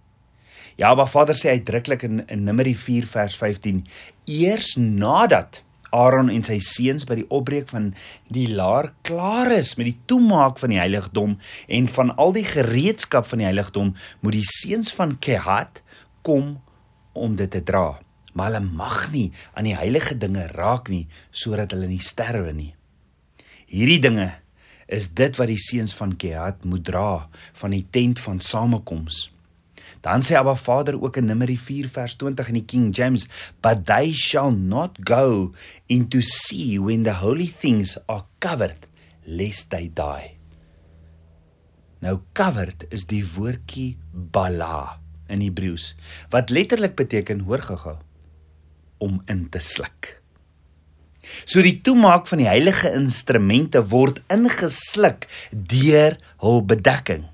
Ja, 0.77 0.93
maar 0.95 1.09
Vader 1.09 1.37
sê 1.37 1.55
uitdruklik 1.57 2.03
in, 2.07 2.21
in 2.27 2.43
Numeri 2.47 2.75
4 2.75 3.07
vers 3.09 3.37
15: 3.39 3.83
Eers 4.25 4.75
nadat 4.77 5.63
Aaron 5.95 6.29
en 6.29 6.43
sy 6.43 6.57
seuns 6.63 7.05
by 7.07 7.19
die 7.21 7.27
opbreek 7.33 7.69
van 7.71 7.91
die 8.33 8.47
laar 8.51 8.91
klaar 9.07 9.51
is 9.55 9.75
met 9.79 9.89
die 9.89 9.99
toemaak 10.11 10.59
van 10.59 10.73
die 10.73 10.81
heiligdom 10.81 11.37
en 11.79 11.91
van 11.91 12.11
al 12.19 12.33
die 12.35 12.45
gereedskap 12.47 13.27
van 13.29 13.43
die 13.43 13.47
heiligdom, 13.47 13.93
moet 14.21 14.35
die 14.35 14.47
seuns 14.47 14.91
van 14.97 15.15
Kehat 15.23 15.81
kom 16.27 16.57
om 17.17 17.37
dit 17.39 17.51
te 17.51 17.63
dra. 17.63 17.99
Maar 18.37 18.51
hulle 18.51 18.65
mag 18.67 19.07
nie 19.13 19.29
aan 19.57 19.65
die 19.69 19.77
heilige 19.77 20.17
dinge 20.19 20.45
raak 20.53 20.91
nie 20.93 21.07
sodat 21.31 21.73
hulle 21.73 21.89
nie 21.89 22.03
sterwe 22.03 22.51
nie. 22.53 22.73
Hierdie 23.67 24.01
dinge 24.03 24.27
is 24.87 25.09
dit 25.17 25.35
wat 25.39 25.49
die 25.51 25.59
seuns 25.59 25.95
van 25.97 26.13
Kehat 26.19 26.67
moet 26.67 26.85
dra 26.87 27.27
van 27.59 27.73
die 27.75 27.85
tent 27.91 28.21
van 28.23 28.39
samekoms. 28.43 29.27
Dan 30.07 30.23
sê 30.23 30.37
Abba 30.39 30.55
Vader 30.55 30.95
ook 31.03 31.17
in 31.19 31.25
Numeri 31.27 31.57
4 31.59 31.89
vers 31.91 32.13
20 32.15 32.47
in 32.47 32.55
die 32.61 32.63
King 32.63 32.95
James, 32.95 33.27
"But 33.59 33.85
they 33.85 34.13
shall 34.15 34.51
not 34.55 35.03
go 35.03 35.51
into 35.87 36.21
sea 36.21 36.79
when 36.79 37.03
the 37.03 37.19
holy 37.19 37.47
things 37.47 37.97
are 38.07 38.23
covered, 38.39 38.87
lest 39.25 39.69
they 39.69 39.91
die." 39.93 40.37
Nou 41.99 42.21
covered 42.33 42.85
is 42.89 43.03
die 43.09 43.25
woordjie 43.25 43.97
bala 44.11 44.99
in 45.27 45.41
Hebreëus 45.41 45.95
wat 46.29 46.53
letterlik 46.55 46.95
beteken 46.95 47.43
hoor 47.49 47.65
gehou 47.65 47.97
om 49.03 49.19
in 49.25 49.49
te 49.49 49.59
sluk. 49.59 50.21
So 51.43 51.61
die 51.61 51.81
toemaak 51.83 52.29
van 52.29 52.37
die 52.37 52.47
heilige 52.47 52.93
instrumente 52.95 53.83
word 53.91 54.21
ingesluk 54.31 55.27
deur 55.51 56.15
hul 56.39 56.63
bedekking. 56.63 57.27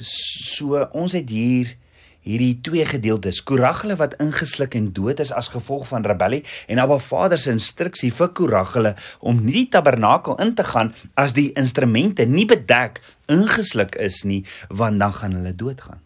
So 0.00 0.82
ons 0.90 1.14
het 1.14 1.30
hier 1.30 1.76
hierdie 2.24 2.60
twee 2.64 2.84
gedeeltes. 2.88 3.42
Koragele 3.44 3.96
wat 4.00 4.16
ingesluk 4.22 4.74
en 4.78 4.90
dood 4.96 5.20
is 5.20 5.32
as 5.32 5.50
gevolg 5.52 5.86
van 5.90 6.06
rebellie 6.06 6.42
en 6.72 6.80
Abba 6.82 6.98
Vader 6.98 7.38
se 7.38 7.52
instruksie 7.52 8.10
vir 8.14 8.32
Koragele 8.36 8.94
om 9.20 9.42
nie 9.44 9.64
die 9.64 9.68
tabernakel 9.76 10.38
in 10.42 10.54
te 10.56 10.64
gaan 10.66 10.94
as 11.20 11.36
die 11.36 11.50
instrumente 11.60 12.26
nie 12.28 12.46
bedek 12.48 13.02
ingesluk 13.30 13.94
is 14.00 14.22
nie, 14.28 14.42
want 14.68 15.00
dan 15.00 15.12
gaan 15.12 15.36
hulle 15.38 15.54
doodgaan. 15.56 16.00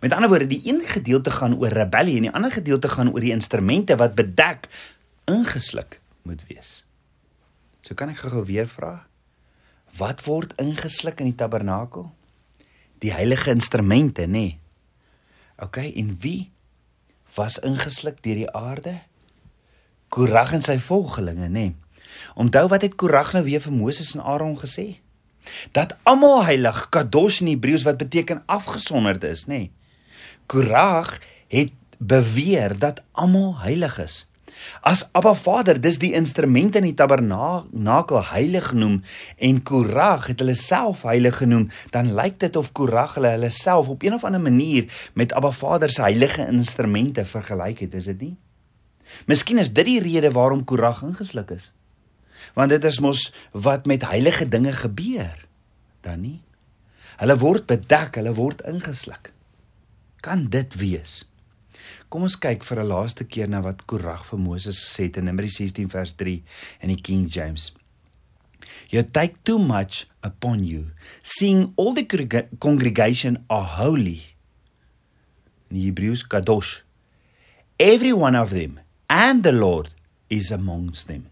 Met 0.00 0.12
ander 0.16 0.28
woorde, 0.32 0.48
die 0.48 0.62
een 0.64 0.80
gedeelte 0.80 1.30
gaan 1.30 1.56
oor 1.60 1.72
rebellie 1.72 2.16
en 2.16 2.28
die 2.28 2.32
ander 2.32 2.52
gedeelte 2.52 2.88
gaan 2.88 3.12
oor 3.12 3.20
die 3.20 3.34
instrumente 3.36 3.96
wat 4.00 4.16
bedek 4.16 4.68
ingesluk 5.28 6.00
moet 6.24 6.44
wees. 6.48 6.80
So 7.84 7.94
kan 7.94 8.08
ek 8.12 8.24
gou-gou 8.24 8.46
weer 8.48 8.68
vra. 8.68 9.04
Wat 9.98 10.24
word 10.24 10.56
ingesluk 10.60 11.20
in 11.20 11.30
die 11.30 11.38
tabernakel? 11.38 12.08
Die 13.04 13.12
heilige 13.12 13.52
instrumente, 13.52 14.24
nê? 14.24 14.28
Nee. 14.48 14.63
OK, 15.62 15.76
en 15.76 16.16
wie 16.20 16.50
was 17.34 17.58
ingesluk 17.58 18.22
deur 18.22 18.40
die 18.42 18.50
aarde? 18.50 18.98
Korag 20.08 20.52
en 20.54 20.62
sy 20.62 20.78
volgelinge, 20.78 21.48
nê. 21.48 21.50
Nee. 21.50 21.74
Onthou 22.38 22.68
wat 22.70 22.82
het 22.86 22.94
Korag 22.94 23.32
nou 23.34 23.42
weer 23.46 23.62
vir 23.62 23.74
Moses 23.74 24.14
en 24.14 24.22
Aaron 24.22 24.56
gesê? 24.58 24.98
Dat 25.76 25.96
almal 26.02 26.44
heilig, 26.46 26.86
kadosh 26.94 27.40
in 27.42 27.50
Hebreëus 27.52 27.84
wat 27.86 27.98
beteken 28.00 28.42
afgesonderd 28.46 29.24
is, 29.28 29.46
nê. 29.50 29.66
Nee. 29.66 29.72
Korag 30.46 31.18
het 31.48 31.72
beweer 31.98 32.78
dat 32.78 33.02
almal 33.12 33.58
heilig 33.62 33.98
is. 33.98 34.24
As 34.82 35.04
Abba 35.12 35.34
Vader 35.34 35.80
dis 35.80 35.98
die 36.02 36.12
instrumente 36.16 36.78
in 36.78 36.88
die 36.88 36.96
tabernakel 36.96 38.20
heilig 38.30 38.70
genoem 38.72 39.00
en 39.38 39.60
Korag 39.62 40.28
het 40.30 40.42
hulle 40.42 40.56
self 40.58 41.02
heilig 41.08 41.40
genoem, 41.42 41.68
dan 41.94 42.12
lyk 42.14 42.38
dit 42.42 42.56
of 42.56 42.72
Korag 42.76 43.16
hulle 43.18 43.34
hulle 43.36 43.50
self 43.54 43.90
op 43.92 44.04
een 44.04 44.14
of 44.14 44.24
ander 44.24 44.42
manier 44.42 44.90
met 45.14 45.32
Abba 45.32 45.50
Vader 45.50 45.90
se 45.90 46.02
heilige 46.02 46.46
instrumente 46.46 47.24
vergelyk 47.24 47.84
het, 47.86 47.94
is 47.94 48.10
dit 48.12 48.20
nie? 48.28 48.36
Miskien 49.26 49.58
is 49.58 49.72
dit 49.72 49.86
die 49.86 50.00
rede 50.02 50.32
waarom 50.34 50.64
Korag 50.64 51.02
ingesluk 51.02 51.50
is. 51.54 51.70
Want 52.54 52.74
dit 52.74 52.84
is 52.84 53.00
mos 53.00 53.30
wat 53.52 53.86
met 53.86 54.04
heilige 54.04 54.48
dinge 54.48 54.72
gebeur, 54.72 55.46
dan 56.04 56.20
nie? 56.20 56.40
Hulle 57.20 57.36
word 57.38 57.66
bedek, 57.70 58.18
hulle 58.18 58.34
word 58.34 58.64
ingesluk. 58.68 59.30
Kan 60.24 60.48
dit 60.50 60.74
wees? 60.80 61.22
Kom 62.14 62.28
ons 62.28 62.36
kyk 62.38 62.62
vir 62.62 62.78
'n 62.78 62.86
laaste 62.86 63.24
keer 63.26 63.48
na 63.50 63.58
wat 63.58 63.80
Korag 63.90 64.22
vir 64.28 64.38
Moses 64.38 64.76
gesê 64.78 65.10
het 65.10 65.16
in 65.16 65.24
Numeri 65.26 65.48
16 65.50 65.88
vers 65.90 66.12
3 66.14 66.44
in 66.82 66.88
die 66.88 67.02
King 67.02 67.26
James. 67.26 67.72
You 68.88 69.02
take 69.02 69.34
too 69.42 69.58
much 69.58 70.06
upon 70.22 70.62
you, 70.64 70.92
seeing 71.24 71.72
all 71.74 71.92
the 71.92 72.06
congregation 72.60 73.42
are 73.50 73.64
holy. 73.64 74.20
In 75.70 75.76
Hebrews 75.76 76.22
kadosh. 76.22 76.84
Every 77.80 78.12
one 78.12 78.38
of 78.38 78.50
them 78.50 78.78
and 79.10 79.42
the 79.42 79.52
Lord 79.52 79.90
is 80.28 80.52
amongst 80.52 81.08
them. 81.08 81.26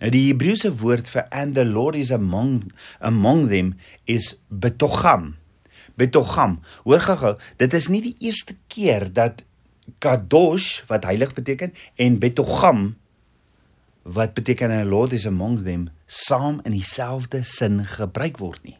Nou 0.00 0.10
die 0.10 0.26
Hebreëse 0.32 0.74
woord 0.74 1.06
vir 1.06 1.28
and 1.30 1.54
the 1.54 1.64
Lord 1.64 1.94
is 1.94 2.10
among 2.10 2.72
among 2.98 3.46
them 3.46 3.76
is 4.06 4.40
betocham. 4.50 5.36
Betocham. 5.94 6.58
Hoor 6.82 6.98
gou-gou, 6.98 7.36
dit 7.58 7.72
is 7.72 7.88
nie 7.88 8.02
die 8.02 8.16
eerste 8.18 8.58
keer 8.66 9.12
dat 9.12 9.44
kadosh 9.98 10.84
wat 10.86 11.04
heilig 11.04 11.32
beteken 11.32 11.74
en 11.96 12.18
betogam 12.18 12.96
wat 14.02 14.34
beteken 14.34 14.70
a 14.70 14.84
lord 14.84 15.12
is 15.12 15.26
among 15.26 15.62
them 15.64 15.88
saam 16.06 16.60
in 16.64 16.76
dieselfde 16.76 17.44
sin 17.44 17.84
gebruik 17.88 18.38
word 18.38 18.60
nie. 18.62 18.76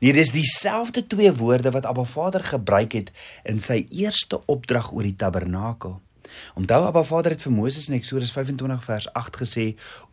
Nee, 0.00 0.12
dis 0.12 0.32
dieselfde 0.34 1.06
twee 1.06 1.32
woorde 1.32 1.72
wat 1.72 1.86
Abba 1.88 2.04
Vader 2.04 2.44
gebruik 2.44 2.92
het 2.92 3.10
in 3.48 3.60
sy 3.60 3.86
eerste 3.88 4.42
opdrag 4.44 4.92
oor 4.92 5.06
die 5.08 5.16
tabernakel. 5.16 5.96
Onthou 6.54 6.82
Abba 6.84 7.02
Vader 7.08 7.32
het 7.34 7.42
vir 7.42 7.54
Moses 7.54 7.88
in 7.88 7.96
Eksodus 7.96 8.32
25 8.36 8.84
vers 8.84 9.08
8 9.16 9.40
gesê: 9.40 9.66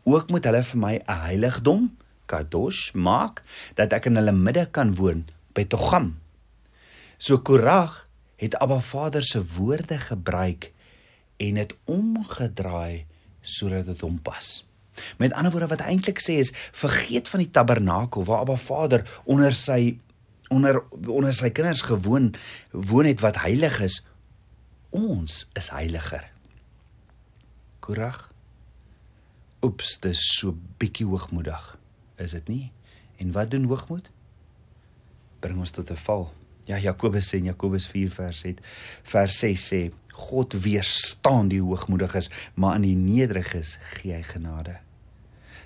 "Ook 0.04 0.32
moet 0.32 0.48
hulle 0.48 0.64
vir 0.64 0.80
my 0.80 0.94
'n 0.96 1.22
heiligdom, 1.28 1.98
kadosh, 2.26 2.94
maak 2.94 3.44
dat 3.76 3.94
ek 3.94 4.06
in 4.06 4.16
hulle 4.16 4.32
midde 4.32 4.68
kan 4.72 4.96
woon, 4.96 5.28
betogam." 5.54 6.16
So 7.18 7.38
Korag 7.38 8.07
het 8.38 8.56
Abba 8.62 8.80
Vader 8.80 9.24
se 9.24 9.42
woorde 9.56 9.98
gebruik 9.98 10.72
en 11.38 11.54
dit 11.54 11.76
omgedraai 11.86 13.06
sodat 13.42 13.86
dit 13.86 14.02
hom 14.02 14.22
pas. 14.22 14.66
Met 15.18 15.34
ander 15.34 15.52
woorde 15.52 15.68
wat 15.74 15.86
eintlik 15.86 16.22
sê 16.22 16.38
is 16.42 16.54
vergeet 16.72 17.30
van 17.30 17.42
die 17.44 17.52
tabernakel 17.52 18.26
waar 18.26 18.46
Abba 18.46 18.58
Vader 18.58 19.06
onder 19.26 19.54
sy 19.54 19.98
onder 20.54 20.84
onder 21.06 21.34
sy 21.36 21.50
kinders 21.52 21.82
gewoon 21.82 22.34
woon 22.72 23.06
het 23.10 23.20
wat 23.20 23.42
heilig 23.44 23.80
is. 23.84 24.00
Ons 24.90 25.46
is 25.54 25.70
heiliger. 25.70 26.24
Korag. 27.84 28.28
Oeps, 29.62 29.98
dis 30.00 30.22
so 30.38 30.56
bietjie 30.78 31.08
hoogmoedig. 31.10 31.78
Is 32.16 32.32
dit 32.38 32.48
nie? 32.48 32.66
En 33.18 33.32
wat 33.36 33.52
doen 33.52 33.66
hoogmoed? 33.68 34.12
Bring 35.40 35.60
ons 35.60 35.74
tot 35.74 35.92
'n 35.92 35.96
val. 36.06 36.34
Ja 36.68 36.78
Jakobus 36.78 37.30
sê 37.32 37.40
in 37.40 37.48
Jakobus 37.52 37.88
4 37.88 38.12
vers 38.12 38.44
7 38.44 38.64
vers 39.14 39.40
6 39.40 39.68
sê 39.72 39.82
God 40.18 40.56
weerstaan 40.64 41.48
die 41.52 41.62
hoogmoediges, 41.62 42.32
maar 42.56 42.76
aan 42.76 42.88
die 42.88 42.98
nederiges 42.98 43.78
gee 44.00 44.16
hy 44.16 44.24
genade. 44.26 44.80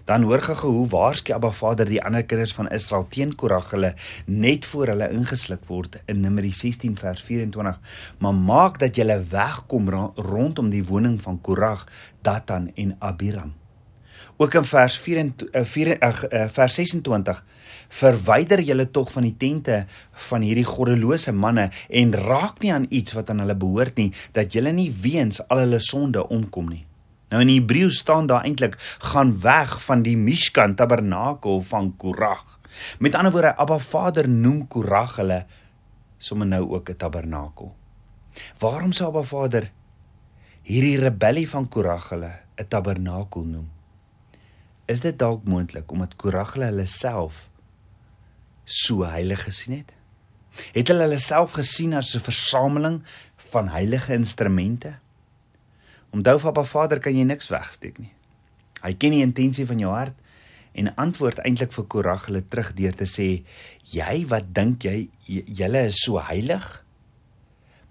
Dan 0.10 0.25
hoor 0.27 0.41
ge 0.41 0.55
hoe 0.67 0.88
waarskynlik 0.89 1.38
Abba 1.38 1.51
Vader 1.55 1.88
die 1.88 2.01
ander 2.03 2.25
kinders 2.25 2.53
van 2.58 2.70
Israel 2.74 3.05
teen 3.10 3.36
Korag 3.36 3.70
hulle 3.72 3.93
net 4.25 4.65
voor 4.65 4.91
hulle 4.91 5.08
ingesluk 5.13 5.63
word 5.70 6.01
in 6.12 6.20
Numeri 6.25 6.51
16 6.51 6.98
vers 7.00 7.22
24. 7.24 7.79
Maar 8.20 8.36
maak 8.36 8.79
dat 8.81 8.98
jy 8.98 9.08
wegkom 9.31 9.89
rondom 10.15 10.70
die 10.74 10.84
woning 10.86 11.22
van 11.22 11.41
Korag, 11.41 11.88
Datan 12.22 12.72
en 12.75 12.96
Abiram. 13.00 13.53
Ook 14.37 14.53
in 14.53 14.65
vers 14.65 14.97
4 14.97 15.33
4 15.63 15.97
uh, 16.03 16.47
vers 16.49 16.75
26 16.75 17.43
verwyder 17.91 18.61
julle 18.63 18.87
tog 18.91 19.11
van 19.11 19.25
die 19.27 19.35
tente 19.37 19.85
van 20.29 20.43
hierdie 20.45 20.67
goddelose 20.67 21.33
manne 21.35 21.69
en 21.89 22.13
raak 22.15 22.61
nie 22.63 22.71
aan 22.73 22.87
iets 22.89 23.15
wat 23.17 23.29
aan 23.29 23.43
hulle 23.43 23.57
behoort 23.59 23.99
nie 23.99 24.11
dat 24.35 24.53
julle 24.55 24.71
nie 24.75 24.89
weens 25.03 25.41
al 25.49 25.65
hulle 25.65 25.79
sonde 25.83 26.23
omkom 26.27 26.71
nie. 26.71 26.85
Nou 27.31 27.41
in 27.43 27.51
Hebreë 27.51 27.89
staan 27.95 28.27
daar 28.27 28.43
eintlik 28.47 28.75
gaan 29.11 29.37
weg 29.43 29.77
van 29.85 30.03
die 30.03 30.17
Mishkan 30.19 30.75
tabernakel 30.75 31.61
van 31.63 31.93
Korag. 31.97 32.59
Met 32.99 33.15
ander 33.15 33.31
woorde 33.31 33.55
Abba 33.55 33.79
Vader 33.79 34.27
noem 34.29 34.65
Korag 34.67 35.15
hulle 35.19 35.45
sommer 36.17 36.47
nou 36.47 36.63
ook 36.75 36.89
'n 36.89 36.97
tabernakel. 36.97 37.75
Waarom 38.59 38.91
sou 38.91 39.07
Abba 39.07 39.23
Vader 39.23 39.71
hierdie 40.61 40.99
rebellie 40.99 41.49
van 41.49 41.67
Korag 41.67 42.09
hulle 42.09 42.31
'n 42.57 42.67
tabernakel 42.67 43.43
noem? 43.43 43.69
Is 44.85 45.03
dit 45.03 45.17
dalk 45.19 45.45
moontlik 45.47 45.91
omdat 45.91 46.15
Korag 46.15 46.55
hulle 46.57 46.85
self 46.85 47.50
so 48.65 49.05
heilig 49.05 49.43
gesien 49.43 49.77
het? 49.81 49.93
Het 50.75 50.89
hulle 50.91 51.05
hulle 51.05 51.19
self 51.21 51.53
gesien 51.55 51.93
as 51.93 52.15
'n 52.15 52.19
versameling 52.19 53.03
van 53.51 53.69
heilige 53.69 54.13
instrumente? 54.13 54.97
Onthou 56.11 56.39
van 56.39 56.53
Papa 56.53 56.67
Vader 56.67 57.00
kan 57.00 57.15
jy 57.15 57.23
niks 57.23 57.47
wegsteek 57.47 57.97
nie. 57.97 58.11
Hy 58.81 58.93
ken 58.93 59.11
die 59.11 59.23
intensie 59.23 59.65
van 59.65 59.79
jou 59.79 59.91
hart 59.93 60.17
en 60.73 60.95
antwoord 60.95 61.39
eintlik 61.39 61.71
vir 61.71 61.85
Korag 61.85 62.25
hulle 62.25 62.45
terug 62.45 62.73
deur 62.73 62.95
te 62.95 63.05
sê: 63.05 63.43
"Jy 63.83 64.27
wat 64.27 64.53
dink 64.53 64.83
jy 64.83 65.09
julle 65.45 65.85
is 65.88 66.03
so 66.03 66.19
heilig, 66.19 66.83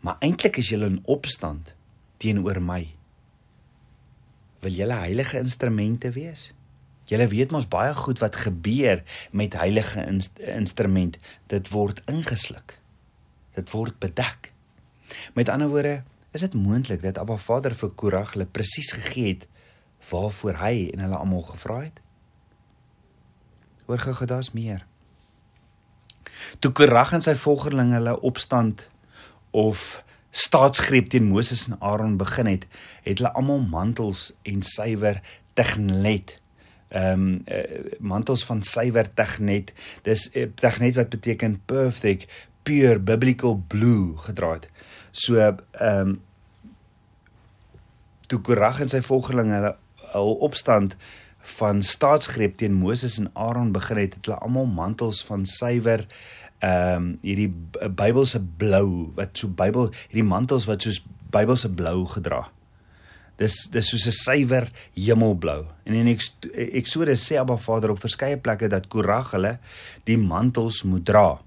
maar 0.01 0.17
eintlik 0.21 0.57
is 0.57 0.69
julle 0.69 0.87
in 0.87 1.03
opstand 1.05 1.75
teenoor 2.19 2.61
my. 2.61 2.89
Wil 4.61 4.73
julle 4.73 4.95
heilige 4.95 5.39
instrumente 5.39 6.11
wees?" 6.11 6.53
Julle 7.11 7.27
weet 7.27 7.51
mos 7.51 7.67
baie 7.67 7.95
goed 7.99 8.21
wat 8.23 8.37
gebeur 8.39 9.03
met 9.35 9.57
heilige 9.59 10.05
inst 10.07 10.39
instrument. 10.39 11.19
Dit 11.51 11.69
word 11.75 12.03
ingesluk. 12.11 12.77
Dit 13.59 13.71
word 13.75 13.99
bedek. 13.99 14.53
Met 15.35 15.49
ander 15.51 15.69
woorde, 15.69 16.03
is 16.31 16.41
dit 16.47 16.55
moontlik 16.55 17.03
dat 17.03 17.19
Abba 17.19 17.37
Vader 17.37 17.75
vir 17.75 17.91
Korag 17.99 18.37
hulle 18.37 18.47
presies 18.47 18.93
gegee 18.95 19.35
het 19.35 19.49
waarvoor 20.11 20.61
hy 20.63 20.75
en 20.95 21.03
hulle 21.03 21.19
almal 21.19 21.43
gevra 21.51 21.81
het? 21.83 21.99
Hoor 23.91 23.99
gou, 23.99 24.15
daar's 24.27 24.53
meer. 24.55 24.87
Toe 26.63 26.71
Korag 26.73 27.13
en 27.13 27.27
sy 27.27 27.35
volgelinge 27.35 27.99
hulle 27.99 28.15
opstand 28.23 28.87
of 29.51 30.05
staatsgreep 30.31 31.11
teen 31.11 31.27
Moses 31.27 31.67
en 31.67 31.81
Aaron 31.83 32.15
begin 32.17 32.47
het, 32.47 32.69
het 33.03 33.19
hulle 33.19 33.35
almal 33.35 33.67
mantels 33.67 34.31
en 34.47 34.63
suiwer 34.63 35.19
tegnet 35.59 36.40
ehm 36.91 37.27
um, 37.27 37.43
uh, 37.47 37.97
mantels 37.99 38.45
van 38.45 38.63
suiwer 38.63 39.07
tegnet 39.15 39.73
dis 40.03 40.29
uh, 40.35 40.49
tegnet 40.55 40.97
wat 40.99 41.09
beteken 41.09 41.61
perfect 41.67 42.31
pure 42.63 42.99
biblical 42.99 43.57
blue 43.69 44.17
gedra 44.27 44.53
het 44.59 44.69
So 45.11 45.35
ehm 45.37 45.59
um, 45.81 46.21
toe 48.31 48.39
Korag 48.41 48.79
en 48.81 48.89
sy 48.89 49.01
volgelinge 49.03 49.57
hulle 49.57 49.73
hul 50.13 50.37
opstand 50.47 50.95
van 51.59 51.81
staatsgreep 51.83 52.61
teen 52.61 52.77
Moses 52.79 53.17
en 53.19 53.27
Aaron 53.35 53.73
begin 53.75 53.99
het, 53.99 54.15
het 54.15 54.29
hulle 54.29 54.39
almal 54.39 54.69
mantels 54.71 55.25
van 55.27 55.43
suiwer 55.47 56.07
ehm 56.61 56.95
um, 56.95 57.11
hierdie 57.25 57.51
Bybelse 57.89 58.43
blou 58.63 59.11
wat 59.19 59.35
so 59.35 59.49
Bybel 59.49 59.91
hierdie 60.13 60.29
mantels 60.31 60.69
wat 60.71 60.87
soos 60.87 61.03
Bybelse 61.31 61.73
blou 61.75 62.07
gedra. 62.07 62.45
Dis 63.41 63.55
dis 63.73 63.89
soos 63.89 64.07
'n 64.07 64.13
suiwer 64.13 64.67
hemelblou. 64.95 65.65
En 65.85 65.95
in 65.95 66.09
Eksodus 66.09 67.25
sê 67.25 67.39
Abba 67.41 67.57
Vader 67.57 67.91
op 67.91 68.01
verskeie 68.01 68.37
plekke 68.37 68.69
dat 68.69 68.89
Korag 68.89 69.31
hulle 69.33 69.59
die 70.05 70.19
mantels 70.19 70.83
moet 70.85 71.05
dra. 71.05 71.41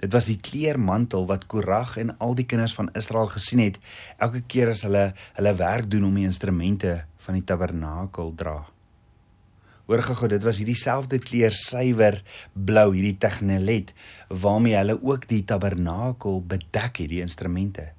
Dit 0.00 0.12
was 0.12 0.24
die 0.24 0.40
kleermantel 0.40 1.26
wat 1.28 1.46
Korag 1.46 1.98
en 2.00 2.18
al 2.18 2.34
die 2.34 2.46
kinders 2.46 2.74
van 2.74 2.90
Israel 2.94 3.28
gesien 3.28 3.60
het 3.60 3.78
elke 4.18 4.40
keer 4.40 4.72
as 4.72 4.82
hulle 4.82 5.12
hulle 5.36 5.54
werk 5.54 5.90
doen 5.90 6.04
om 6.04 6.14
die 6.14 6.24
instrumente 6.24 7.04
van 7.18 7.34
die 7.34 7.44
tabernakel 7.44 8.34
dra. 8.34 8.66
Hoor 9.86 10.02
gou, 10.02 10.28
dit 10.28 10.42
was 10.42 10.58
hierdie 10.58 10.78
selfde 10.78 11.18
kleur 11.18 11.52
suiwer 11.52 12.22
blou, 12.54 12.92
hierdie 12.94 13.18
tegnelet 13.18 13.94
waarmee 14.28 14.76
hulle 14.78 14.98
ook 15.02 15.28
die 15.28 15.44
tabernakel 15.44 16.42
bedek 16.42 17.02
het, 17.02 17.08
die 17.10 17.22
instrumente. 17.22 17.90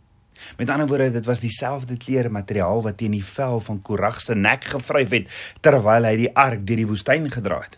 Met 0.58 0.70
ander 0.70 0.88
woorde, 0.88 1.12
dit 1.12 1.26
was 1.26 1.40
dieselfde 1.44 1.98
kleur 1.98 2.32
materiaal 2.32 2.82
wat 2.86 2.98
teen 2.98 3.16
die 3.18 3.26
vel 3.26 3.60
van 3.60 3.82
Korag 3.82 4.22
se 4.22 4.36
nek 4.36 4.64
gevryf 4.74 5.14
het 5.16 5.30
terwyl 5.62 6.08
hy 6.08 6.16
die 6.26 6.32
ark 6.36 6.66
deur 6.68 6.84
die 6.84 6.90
woestyn 6.90 7.30
gedra 7.32 7.62
het. 7.66 7.78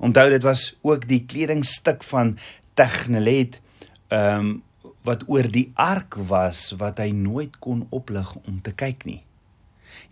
Onthou 0.00 0.30
dit 0.32 0.42
was 0.42 0.74
ook 0.82 1.08
die 1.08 1.24
kledingstuk 1.28 2.04
van 2.08 2.36
tegnelet 2.74 3.60
ehm 4.08 4.38
um, 4.38 4.58
wat 5.04 5.22
oor 5.32 5.46
die 5.48 5.70
ark 5.80 6.16
was 6.28 6.74
wat 6.76 6.98
hy 7.00 7.08
nooit 7.16 7.54
kon 7.64 7.86
oplig 7.88 8.34
om 8.44 8.58
te 8.60 8.72
kyk 8.76 9.06
nie. 9.08 9.22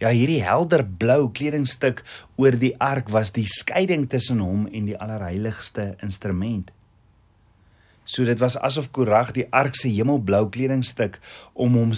Ja, 0.01 0.09
hierdie 0.15 0.41
helder 0.45 0.85
blou 0.87 1.29
kledingstuk 1.35 2.01
oor 2.41 2.57
die 2.57 2.73
ark 2.81 3.11
was 3.13 3.33
die 3.37 3.47
skeiding 3.49 4.07
tussen 4.09 4.41
hom 4.41 4.67
en 4.73 4.89
die 4.89 4.97
allerheiligste 4.97 5.91
instrument. 6.05 6.73
So 8.09 8.25
dit 8.25 8.41
was 8.41 8.57
asof 8.57 8.89
Korag 8.97 9.35
die 9.37 9.45
ark 9.53 9.77
se 9.77 9.91
hemelblou 9.93 10.47
kledingstuk 10.49 11.19
om 11.53 11.77
hom 11.77 11.93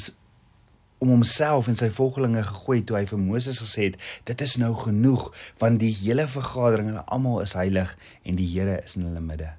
om 1.01 1.09
homself 1.15 1.69
en 1.71 1.79
sy 1.79 1.87
volgelinge 1.97 2.43
gegooi 2.45 2.83
toe 2.85 2.99
hy 2.99 3.07
vir 3.09 3.21
Moses 3.23 3.63
gesê 3.63 3.87
het 3.87 3.95
dit 4.29 4.43
is 4.45 4.59
nou 4.61 4.75
genoeg 4.77 5.31
want 5.63 5.79
die 5.81 5.93
hele 6.03 6.27
vergadering 6.29 6.91
hulle 6.91 7.05
almal 7.15 7.39
is 7.41 7.55
heilig 7.57 7.95
en 8.21 8.37
die 8.37 8.49
Here 8.51 8.75
is 8.83 8.99
in 8.99 9.07
hulle 9.09 9.23
midde. 9.25 9.55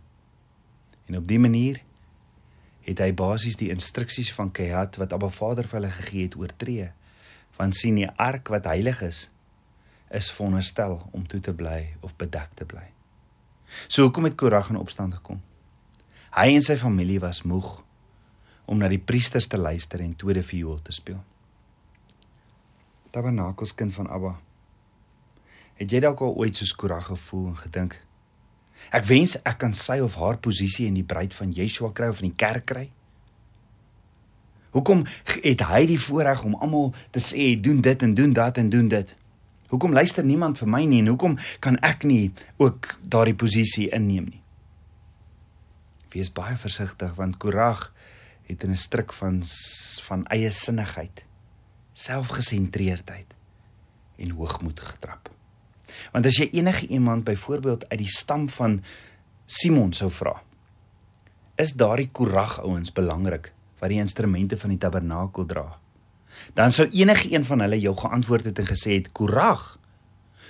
En 1.09 1.17
op 1.17 1.25
die 1.31 1.39
manier 1.41 1.79
het 2.85 3.01
hy 3.01 3.09
basies 3.15 3.57
die 3.57 3.71
instruksies 3.73 4.29
van 4.35 4.51
Kehat 4.53 4.99
wat 5.01 5.15
Abba 5.15 5.31
Vader 5.33 5.69
vir 5.69 5.79
hulle 5.79 5.93
gegee 5.97 6.27
het 6.27 6.37
oortree. 6.37 6.89
Want 7.57 7.77
sien 7.79 7.97
die 7.97 8.09
ark 8.21 8.51
wat 8.53 8.69
heilig 8.69 9.01
is, 9.07 9.29
is 10.11 10.31
veronderstel 10.35 10.99
om 11.15 11.23
toe 11.31 11.39
te 11.39 11.55
bly 11.55 11.93
of 12.05 12.13
bedek 12.19 12.53
te 12.59 12.67
bly. 12.67 12.89
So 13.87 14.03
hoekom 14.03 14.27
het 14.27 14.37
Korag 14.37 14.69
in 14.73 14.81
opstand 14.81 15.15
gekom? 15.17 15.39
Hy 16.31 16.53
en 16.55 16.63
sy 16.63 16.77
familie 16.79 17.19
was 17.19 17.43
moeg 17.43 17.81
om 18.71 18.79
na 18.79 18.87
die 18.87 19.01
priesters 19.03 19.49
te 19.51 19.59
luister 19.59 19.99
en 19.99 20.15
tweede 20.15 20.43
viool 20.47 20.79
te 20.81 20.93
speel. 20.95 21.19
Tabernakels 23.11 23.75
kind 23.75 23.91
van 23.93 24.07
Abba. 24.07 24.37
Het 25.75 25.91
jy 25.91 25.99
dalk 26.05 26.23
al 26.23 26.37
ooit 26.39 26.55
soos 26.55 26.71
Korag 26.77 27.09
gevoel 27.11 27.51
en 27.51 27.59
gedink 27.59 27.99
Ek 28.89 29.05
wens 29.05 29.37
ek 29.45 29.59
kan 29.61 29.75
sy 29.77 29.99
of 30.01 30.17
haar 30.17 30.39
posisie 30.41 30.87
in 30.89 30.97
die 30.97 31.05
bruid 31.05 31.35
van 31.37 31.53
Yeshua 31.53 31.91
kry 31.93 32.09
of 32.09 32.23
in 32.23 32.31
die 32.31 32.39
kerk 32.39 32.65
kry. 32.71 32.87
Hoekom 34.71 35.03
het 35.43 35.63
hy 35.67 35.83
die 35.89 35.99
voorreg 35.99 36.45
om 36.47 36.55
almal 36.57 36.89
te 37.13 37.21
sê 37.21 37.53
doen 37.59 37.81
dit 37.83 38.03
en 38.07 38.15
doen 38.17 38.33
dat 38.33 38.57
en 38.57 38.71
doen 38.71 38.87
dit? 38.91 39.15
Hoekom 39.71 39.93
luister 39.95 40.25
niemand 40.25 40.59
vir 40.59 40.71
my 40.71 40.83
nie 40.87 41.03
en 41.03 41.11
hoekom 41.13 41.37
kan 41.63 41.77
ek 41.85 42.07
nie 42.07 42.31
ook 42.57 42.95
daardie 43.03 43.37
posisie 43.37 43.91
inneem 43.91 44.31
nie? 44.31 44.40
Wees 46.11 46.31
baie 46.35 46.57
versigtig 46.59 47.13
want 47.15 47.37
Korag 47.39 47.91
het 48.49 48.63
in 48.63 48.71
'n 48.71 48.75
struik 48.75 49.13
van 49.13 49.43
van 50.01 50.25
eie 50.27 50.49
sinnigheid, 50.51 51.25
selfgesentreerdheid 51.93 53.33
en 54.17 54.29
hoogmoed 54.29 54.79
getrap. 54.79 55.29
Want 56.11 56.25
as 56.25 56.37
jy 56.37 56.49
enige 56.51 56.87
iemand 56.87 57.23
byvoorbeeld 57.23 57.89
uit 57.89 57.99
die 57.99 58.09
stam 58.09 58.49
van 58.49 58.83
Simon 59.45 59.93
sou 59.93 60.09
vra, 60.11 60.41
is 61.55 61.73
daardie 61.73 62.09
Korag 62.11 62.61
ouens 62.61 62.91
belangrik 62.91 63.53
wat 63.79 63.89
die 63.89 63.99
instrumente 63.99 64.57
van 64.57 64.69
die 64.69 64.77
tabernakel 64.77 65.45
dra? 65.45 65.79
Dan 66.53 66.71
sou 66.71 66.87
enige 66.89 67.33
een 67.33 67.45
van 67.45 67.59
hulle 67.59 67.79
jou 67.79 67.95
geantwoord 67.97 68.45
het 68.45 68.59
en 68.59 68.67
gesê 68.67 68.91
het 68.91 69.11
Korag, 69.11 69.79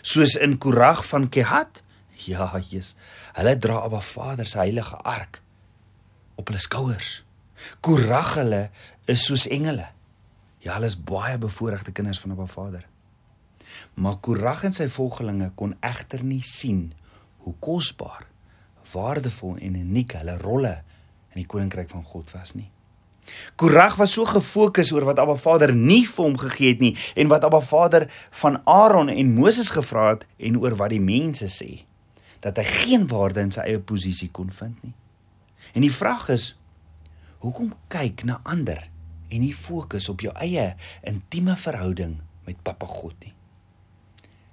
soos 0.02 0.36
in 0.36 0.58
Korag 0.58 1.06
van 1.08 1.30
Kehat? 1.30 1.84
Ja, 2.26 2.60
Jesus. 2.60 2.96
Hulle 3.34 3.58
dra 3.58 3.82
Abba 3.82 4.02
Vader 4.02 4.46
se 4.46 4.58
heilige 4.58 4.96
ark 4.96 5.41
op 6.42 6.50
hulle 6.52 6.62
skouers. 6.62 7.22
Korag 7.86 8.36
hulle 8.40 8.64
is 9.12 9.26
soos 9.30 9.48
engele. 9.52 9.88
Ja, 10.62 10.76
hulle 10.76 10.90
is 10.90 10.98
baie 10.98 11.38
bevoorregte 11.42 11.94
kinders 11.96 12.20
van 12.22 12.34
Abba 12.36 12.48
Vader. 12.50 12.88
Maar 13.94 14.20
Korag 14.26 14.66
en 14.68 14.76
sy 14.76 14.90
volgelinge 14.92 15.52
kon 15.58 15.76
egter 15.86 16.24
nie 16.26 16.44
sien 16.46 16.92
hoe 17.46 17.54
kosbaar, 17.64 18.28
waardevol 18.92 19.58
en 19.64 19.80
uniek 19.80 20.18
hulle 20.20 20.38
rolle 20.42 20.76
in 21.32 21.42
die 21.42 21.50
koninkryk 21.50 21.90
van 21.94 22.04
God 22.06 22.30
was 22.36 22.54
nie. 22.58 22.70
Korag 23.56 23.96
was 24.02 24.14
so 24.18 24.26
gefokus 24.26 24.92
oor 24.92 25.06
wat 25.08 25.22
Abba 25.22 25.38
Vader 25.40 25.74
nie 25.76 26.04
vir 26.10 26.26
hom 26.26 26.38
gegee 26.42 26.74
het 26.74 26.82
nie 26.84 26.96
en 27.16 27.30
wat 27.32 27.46
Abba 27.48 27.62
Vader 27.64 28.08
van 28.42 28.60
Aaron 28.66 29.12
en 29.14 29.36
Moses 29.38 29.70
gevra 29.74 30.10
het 30.16 30.26
en 30.38 30.58
oor 30.60 30.76
wat 30.80 30.94
die 30.94 31.04
mense 31.04 31.48
sê 31.54 31.84
dat 32.42 32.58
hy 32.58 32.66
geen 32.66 33.06
waarde 33.08 33.44
in 33.46 33.54
sy 33.54 33.68
eie 33.70 33.80
posisie 33.80 34.32
kon 34.34 34.50
vind 34.50 34.78
nie. 34.82 34.96
En 35.74 35.86
die 35.86 35.94
vraag 35.94 36.30
is 36.34 36.52
hoekom 37.42 37.74
kyk 37.92 38.26
na 38.28 38.40
ander 38.44 38.84
en 39.32 39.40
nie 39.42 39.56
fokus 39.56 40.10
op 40.12 40.22
jou 40.26 40.34
eie 40.44 40.74
intieme 41.08 41.56
verhouding 41.58 42.20
met 42.46 42.60
Papa 42.66 42.90
God 42.90 43.16
nie? 43.24 43.34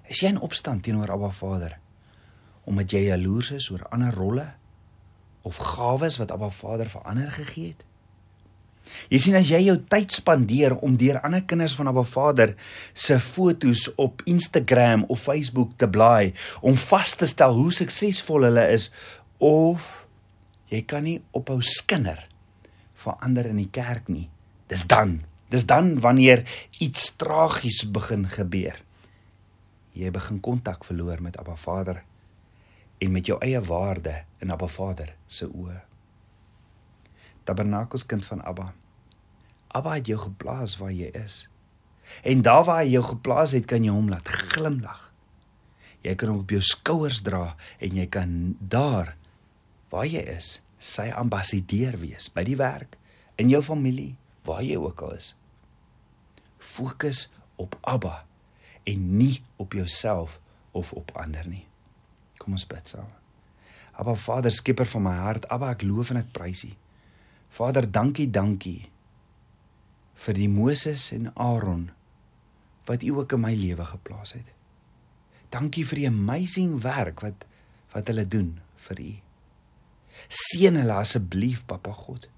Is 0.09 0.23
jy 0.23 0.33
in 0.33 0.41
opstand 0.45 0.87
teenoor 0.87 1.11
Abba 1.13 1.33
Vader 1.35 1.77
omdat 2.69 2.93
jy 2.93 3.07
jaloers 3.07 3.55
is 3.57 3.71
oor 3.73 3.87
ander 3.93 4.13
rolle 4.13 4.47
of 5.49 5.57
gawes 5.75 6.19
wat 6.21 6.33
Abba 6.35 6.51
Vader 6.53 6.91
vir 6.93 7.05
ander 7.09 7.31
gegee 7.33 7.73
het? 7.73 7.85
Jy 9.13 9.21
sien 9.21 9.37
as 9.39 9.49
jy 9.51 9.61
jou 9.67 9.77
tyd 9.91 10.13
spandeer 10.15 10.75
om 10.85 10.97
deur 11.01 11.21
ander 11.25 11.45
kinders 11.49 11.75
van 11.77 11.91
Abba 11.91 12.05
Vader 12.09 12.55
se 12.93 13.19
fotos 13.21 13.87
op 14.01 14.23
Instagram 14.29 15.05
of 15.13 15.25
Facebook 15.25 15.75
te 15.81 15.89
blaai 15.89 16.33
om 16.61 16.77
vas 16.89 17.15
te 17.17 17.29
stel 17.29 17.57
hoe 17.59 17.73
suksesvol 17.75 18.49
hulle 18.49 18.65
is 18.73 18.89
of 19.45 20.08
jy 20.69 20.83
kan 20.87 21.05
nie 21.05 21.21
ophou 21.33 21.61
skinder 21.65 22.27
vir 22.99 23.25
ander 23.25 23.47
in 23.47 23.57
die 23.57 23.71
kerk 23.73 24.09
nie. 24.09 24.29
Dis 24.69 24.85
dan. 24.87 25.21
Dis 25.49 25.65
dan 25.65 25.97
wanneer 26.05 26.45
iets 26.85 27.15
tragies 27.17 27.85
begin 27.89 28.27
gebeur 28.29 28.77
jy 29.99 30.11
begin 30.15 30.39
kontak 30.41 30.87
verloor 30.87 31.21
met 31.23 31.37
Abba 31.41 31.57
Vader 31.59 32.03
en 33.03 33.13
met 33.15 33.27
jou 33.27 33.39
eie 33.43 33.61
waarde 33.67 34.15
in 34.43 34.53
Abba 34.55 34.69
Vader 34.71 35.11
se 35.27 35.47
oë. 35.47 35.79
Tabernakels 37.47 38.07
kind 38.07 38.25
van 38.27 38.43
Abba. 38.47 38.73
Abba 39.75 39.97
het 39.99 40.11
jou 40.11 40.19
geplaas 40.21 40.77
waar 40.79 40.95
jy 40.95 41.11
is. 41.19 41.47
En 42.23 42.43
daar 42.43 42.65
waar 42.65 42.83
hy 42.85 42.95
jou 42.95 43.05
geplaas 43.05 43.53
het, 43.57 43.67
kan 43.69 43.85
jy 43.85 43.93
hom 43.93 44.09
laat 44.11 44.29
glimlag. 44.29 45.09
Jy 46.07 46.15
kan 46.17 46.33
hom 46.33 46.43
op 46.45 46.55
jou 46.55 46.63
skouers 46.65 47.21
dra 47.27 47.57
en 47.83 47.99
jy 47.99 48.07
kan 48.11 48.55
daar 48.61 49.17
waar 49.93 50.07
jy 50.07 50.23
is, 50.37 50.59
sy 50.79 51.09
ambassadeur 51.11 51.99
wees 52.01 52.29
by 52.33 52.45
die 52.47 52.57
werk, 52.59 52.99
in 53.39 53.51
jou 53.51 53.63
familie, 53.63 54.15
waar 54.47 54.63
jy 54.65 54.79
ook 54.81 55.03
al 55.07 55.17
is. 55.19 55.33
Fokus 56.59 57.27
op 57.59 57.77
Abba 57.81 58.25
en 58.89 59.07
nie 59.19 59.39
op 59.57 59.75
jouself 59.77 60.39
of 60.73 60.93
op 60.93 61.13
ander 61.19 61.47
nie. 61.49 61.65
Kom 62.39 62.55
ons 62.57 62.67
bid 62.67 62.89
saam. 62.89 63.11
Abba 63.99 64.15
Vader, 64.15 64.55
skieper 64.55 64.87
van 64.87 65.03
my 65.09 65.17
hart, 65.19 65.49
Abba, 65.51 65.73
ek 65.75 65.83
loof 65.87 66.13
en 66.15 66.23
ek 66.23 66.31
prys 66.35 66.63
U. 66.69 66.73
Vader, 67.59 67.89
dankie, 67.91 68.29
dankie 68.31 68.89
vir 70.19 70.35
die 70.35 70.49
Moses 70.51 71.09
en 71.15 71.31
Aaron 71.35 71.89
wat 72.89 73.05
U 73.07 73.19
ook 73.21 73.35
in 73.37 73.43
my 73.43 73.53
lewe 73.59 73.85
geplaas 73.87 74.35
het. 74.37 74.47
Dankie 75.53 75.85
vir 75.87 76.03
die 76.03 76.11
amazing 76.11 76.79
werk 76.85 77.23
wat 77.25 77.47
wat 77.95 78.11
hulle 78.11 78.27
doen 78.29 78.53
vir 78.89 79.01
U. 79.01 79.13
Seën 80.27 80.77
hulle 80.77 80.97
asseblief, 80.99 81.65
Papa 81.67 81.93
God. 81.95 82.29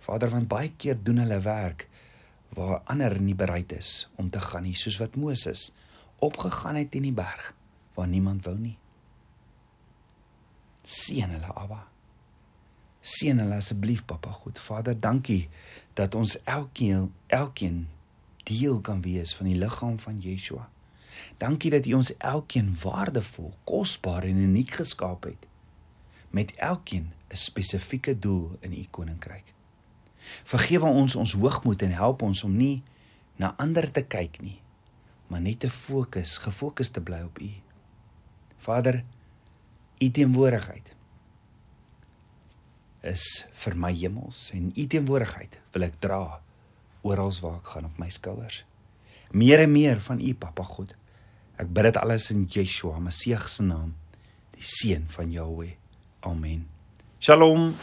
Vader, 0.00 0.30
want 0.32 0.48
baie 0.48 0.70
keer 0.76 0.98
doen 1.02 1.20
hulle 1.24 1.40
werk 1.44 1.88
waar 2.56 2.80
ander 2.90 3.14
nie 3.22 3.36
bereid 3.38 3.72
is 3.76 4.08
om 4.18 4.30
te 4.30 4.40
gaan 4.42 4.64
nie, 4.66 4.74
soos 4.74 4.98
wat 4.98 5.18
Moses 5.20 5.70
opgegaan 6.18 6.80
het 6.80 6.96
in 6.98 7.06
die 7.06 7.14
berg 7.14 7.52
waar 7.94 8.08
niemand 8.10 8.46
wou 8.46 8.56
nie. 8.58 8.76
Seën 10.82 11.30
hulle, 11.30 11.52
Abba. 11.54 11.84
Seën 13.00 13.38
hulle 13.38 13.60
asseblief, 13.60 14.02
Papa 14.08 14.32
God. 14.42 14.58
Vader, 14.58 14.96
dankie 14.98 15.48
dat 15.98 16.14
ons 16.18 16.38
elkeen 16.48 17.10
elkeen 17.26 17.84
deel 18.48 18.80
kan 18.80 19.02
wees 19.04 19.34
van 19.36 19.50
die 19.50 19.58
liggaam 19.58 19.98
van 20.00 20.18
Yeshua. 20.24 20.66
Dankie 21.38 21.70
dat 21.70 21.86
U 21.86 21.94
ons 22.00 22.14
elkeen 22.16 22.72
waardevol, 22.82 23.52
kosbaar 23.68 24.26
en 24.26 24.40
uniek 24.48 24.78
geskaap 24.80 25.28
het 25.28 25.49
met 26.30 26.54
elkeen 26.56 27.12
'n 27.30 27.36
spesifieke 27.36 28.18
doel 28.18 28.56
in 28.60 28.72
U 28.72 28.86
koninkryk. 28.90 29.54
Vergewe 30.44 30.86
ons 30.86 31.16
ons 31.16 31.32
hoogmoed 31.32 31.82
en 31.82 31.90
help 31.90 32.22
ons 32.22 32.44
om 32.44 32.56
nie 32.56 32.82
na 33.36 33.54
ander 33.56 33.90
te 33.90 34.02
kyk 34.02 34.40
nie, 34.40 34.60
maar 35.26 35.40
net 35.40 35.60
te 35.60 35.70
fokus, 35.70 36.38
gefokus 36.38 36.88
te 36.88 37.00
bly 37.00 37.22
op 37.22 37.38
U. 37.38 37.50
Vader, 38.58 39.04
U 40.00 40.10
teenwoordigheid 40.10 40.94
is 43.00 43.46
vir 43.52 43.76
my 43.76 43.92
hemels 43.96 44.50
en 44.56 44.72
U 44.76 44.86
teenwoordigheid 44.86 45.58
wil 45.72 45.88
ek 45.88 46.00
dra 46.00 46.40
oral 47.02 47.32
waar 47.40 47.58
ek 47.60 47.72
gaan 47.74 47.88
op 47.88 47.98
my 47.98 48.10
skouers. 48.12 48.64
Meer 49.32 49.64
en 49.64 49.72
meer 49.72 50.00
van 50.00 50.20
U, 50.20 50.34
Papa 50.34 50.62
God. 50.62 50.96
Ek 51.56 51.68
bid 51.72 51.84
dit 51.84 51.96
alles 51.96 52.30
in 52.34 52.46
Yeshua, 52.50 52.98
Messie 52.98 53.36
se 53.46 53.62
naam, 53.62 53.94
die 54.56 54.64
seun 54.64 55.06
van 55.08 55.30
Jahweh. 55.32 55.79
Amen. 56.22 56.68
Shalom. 57.18 57.76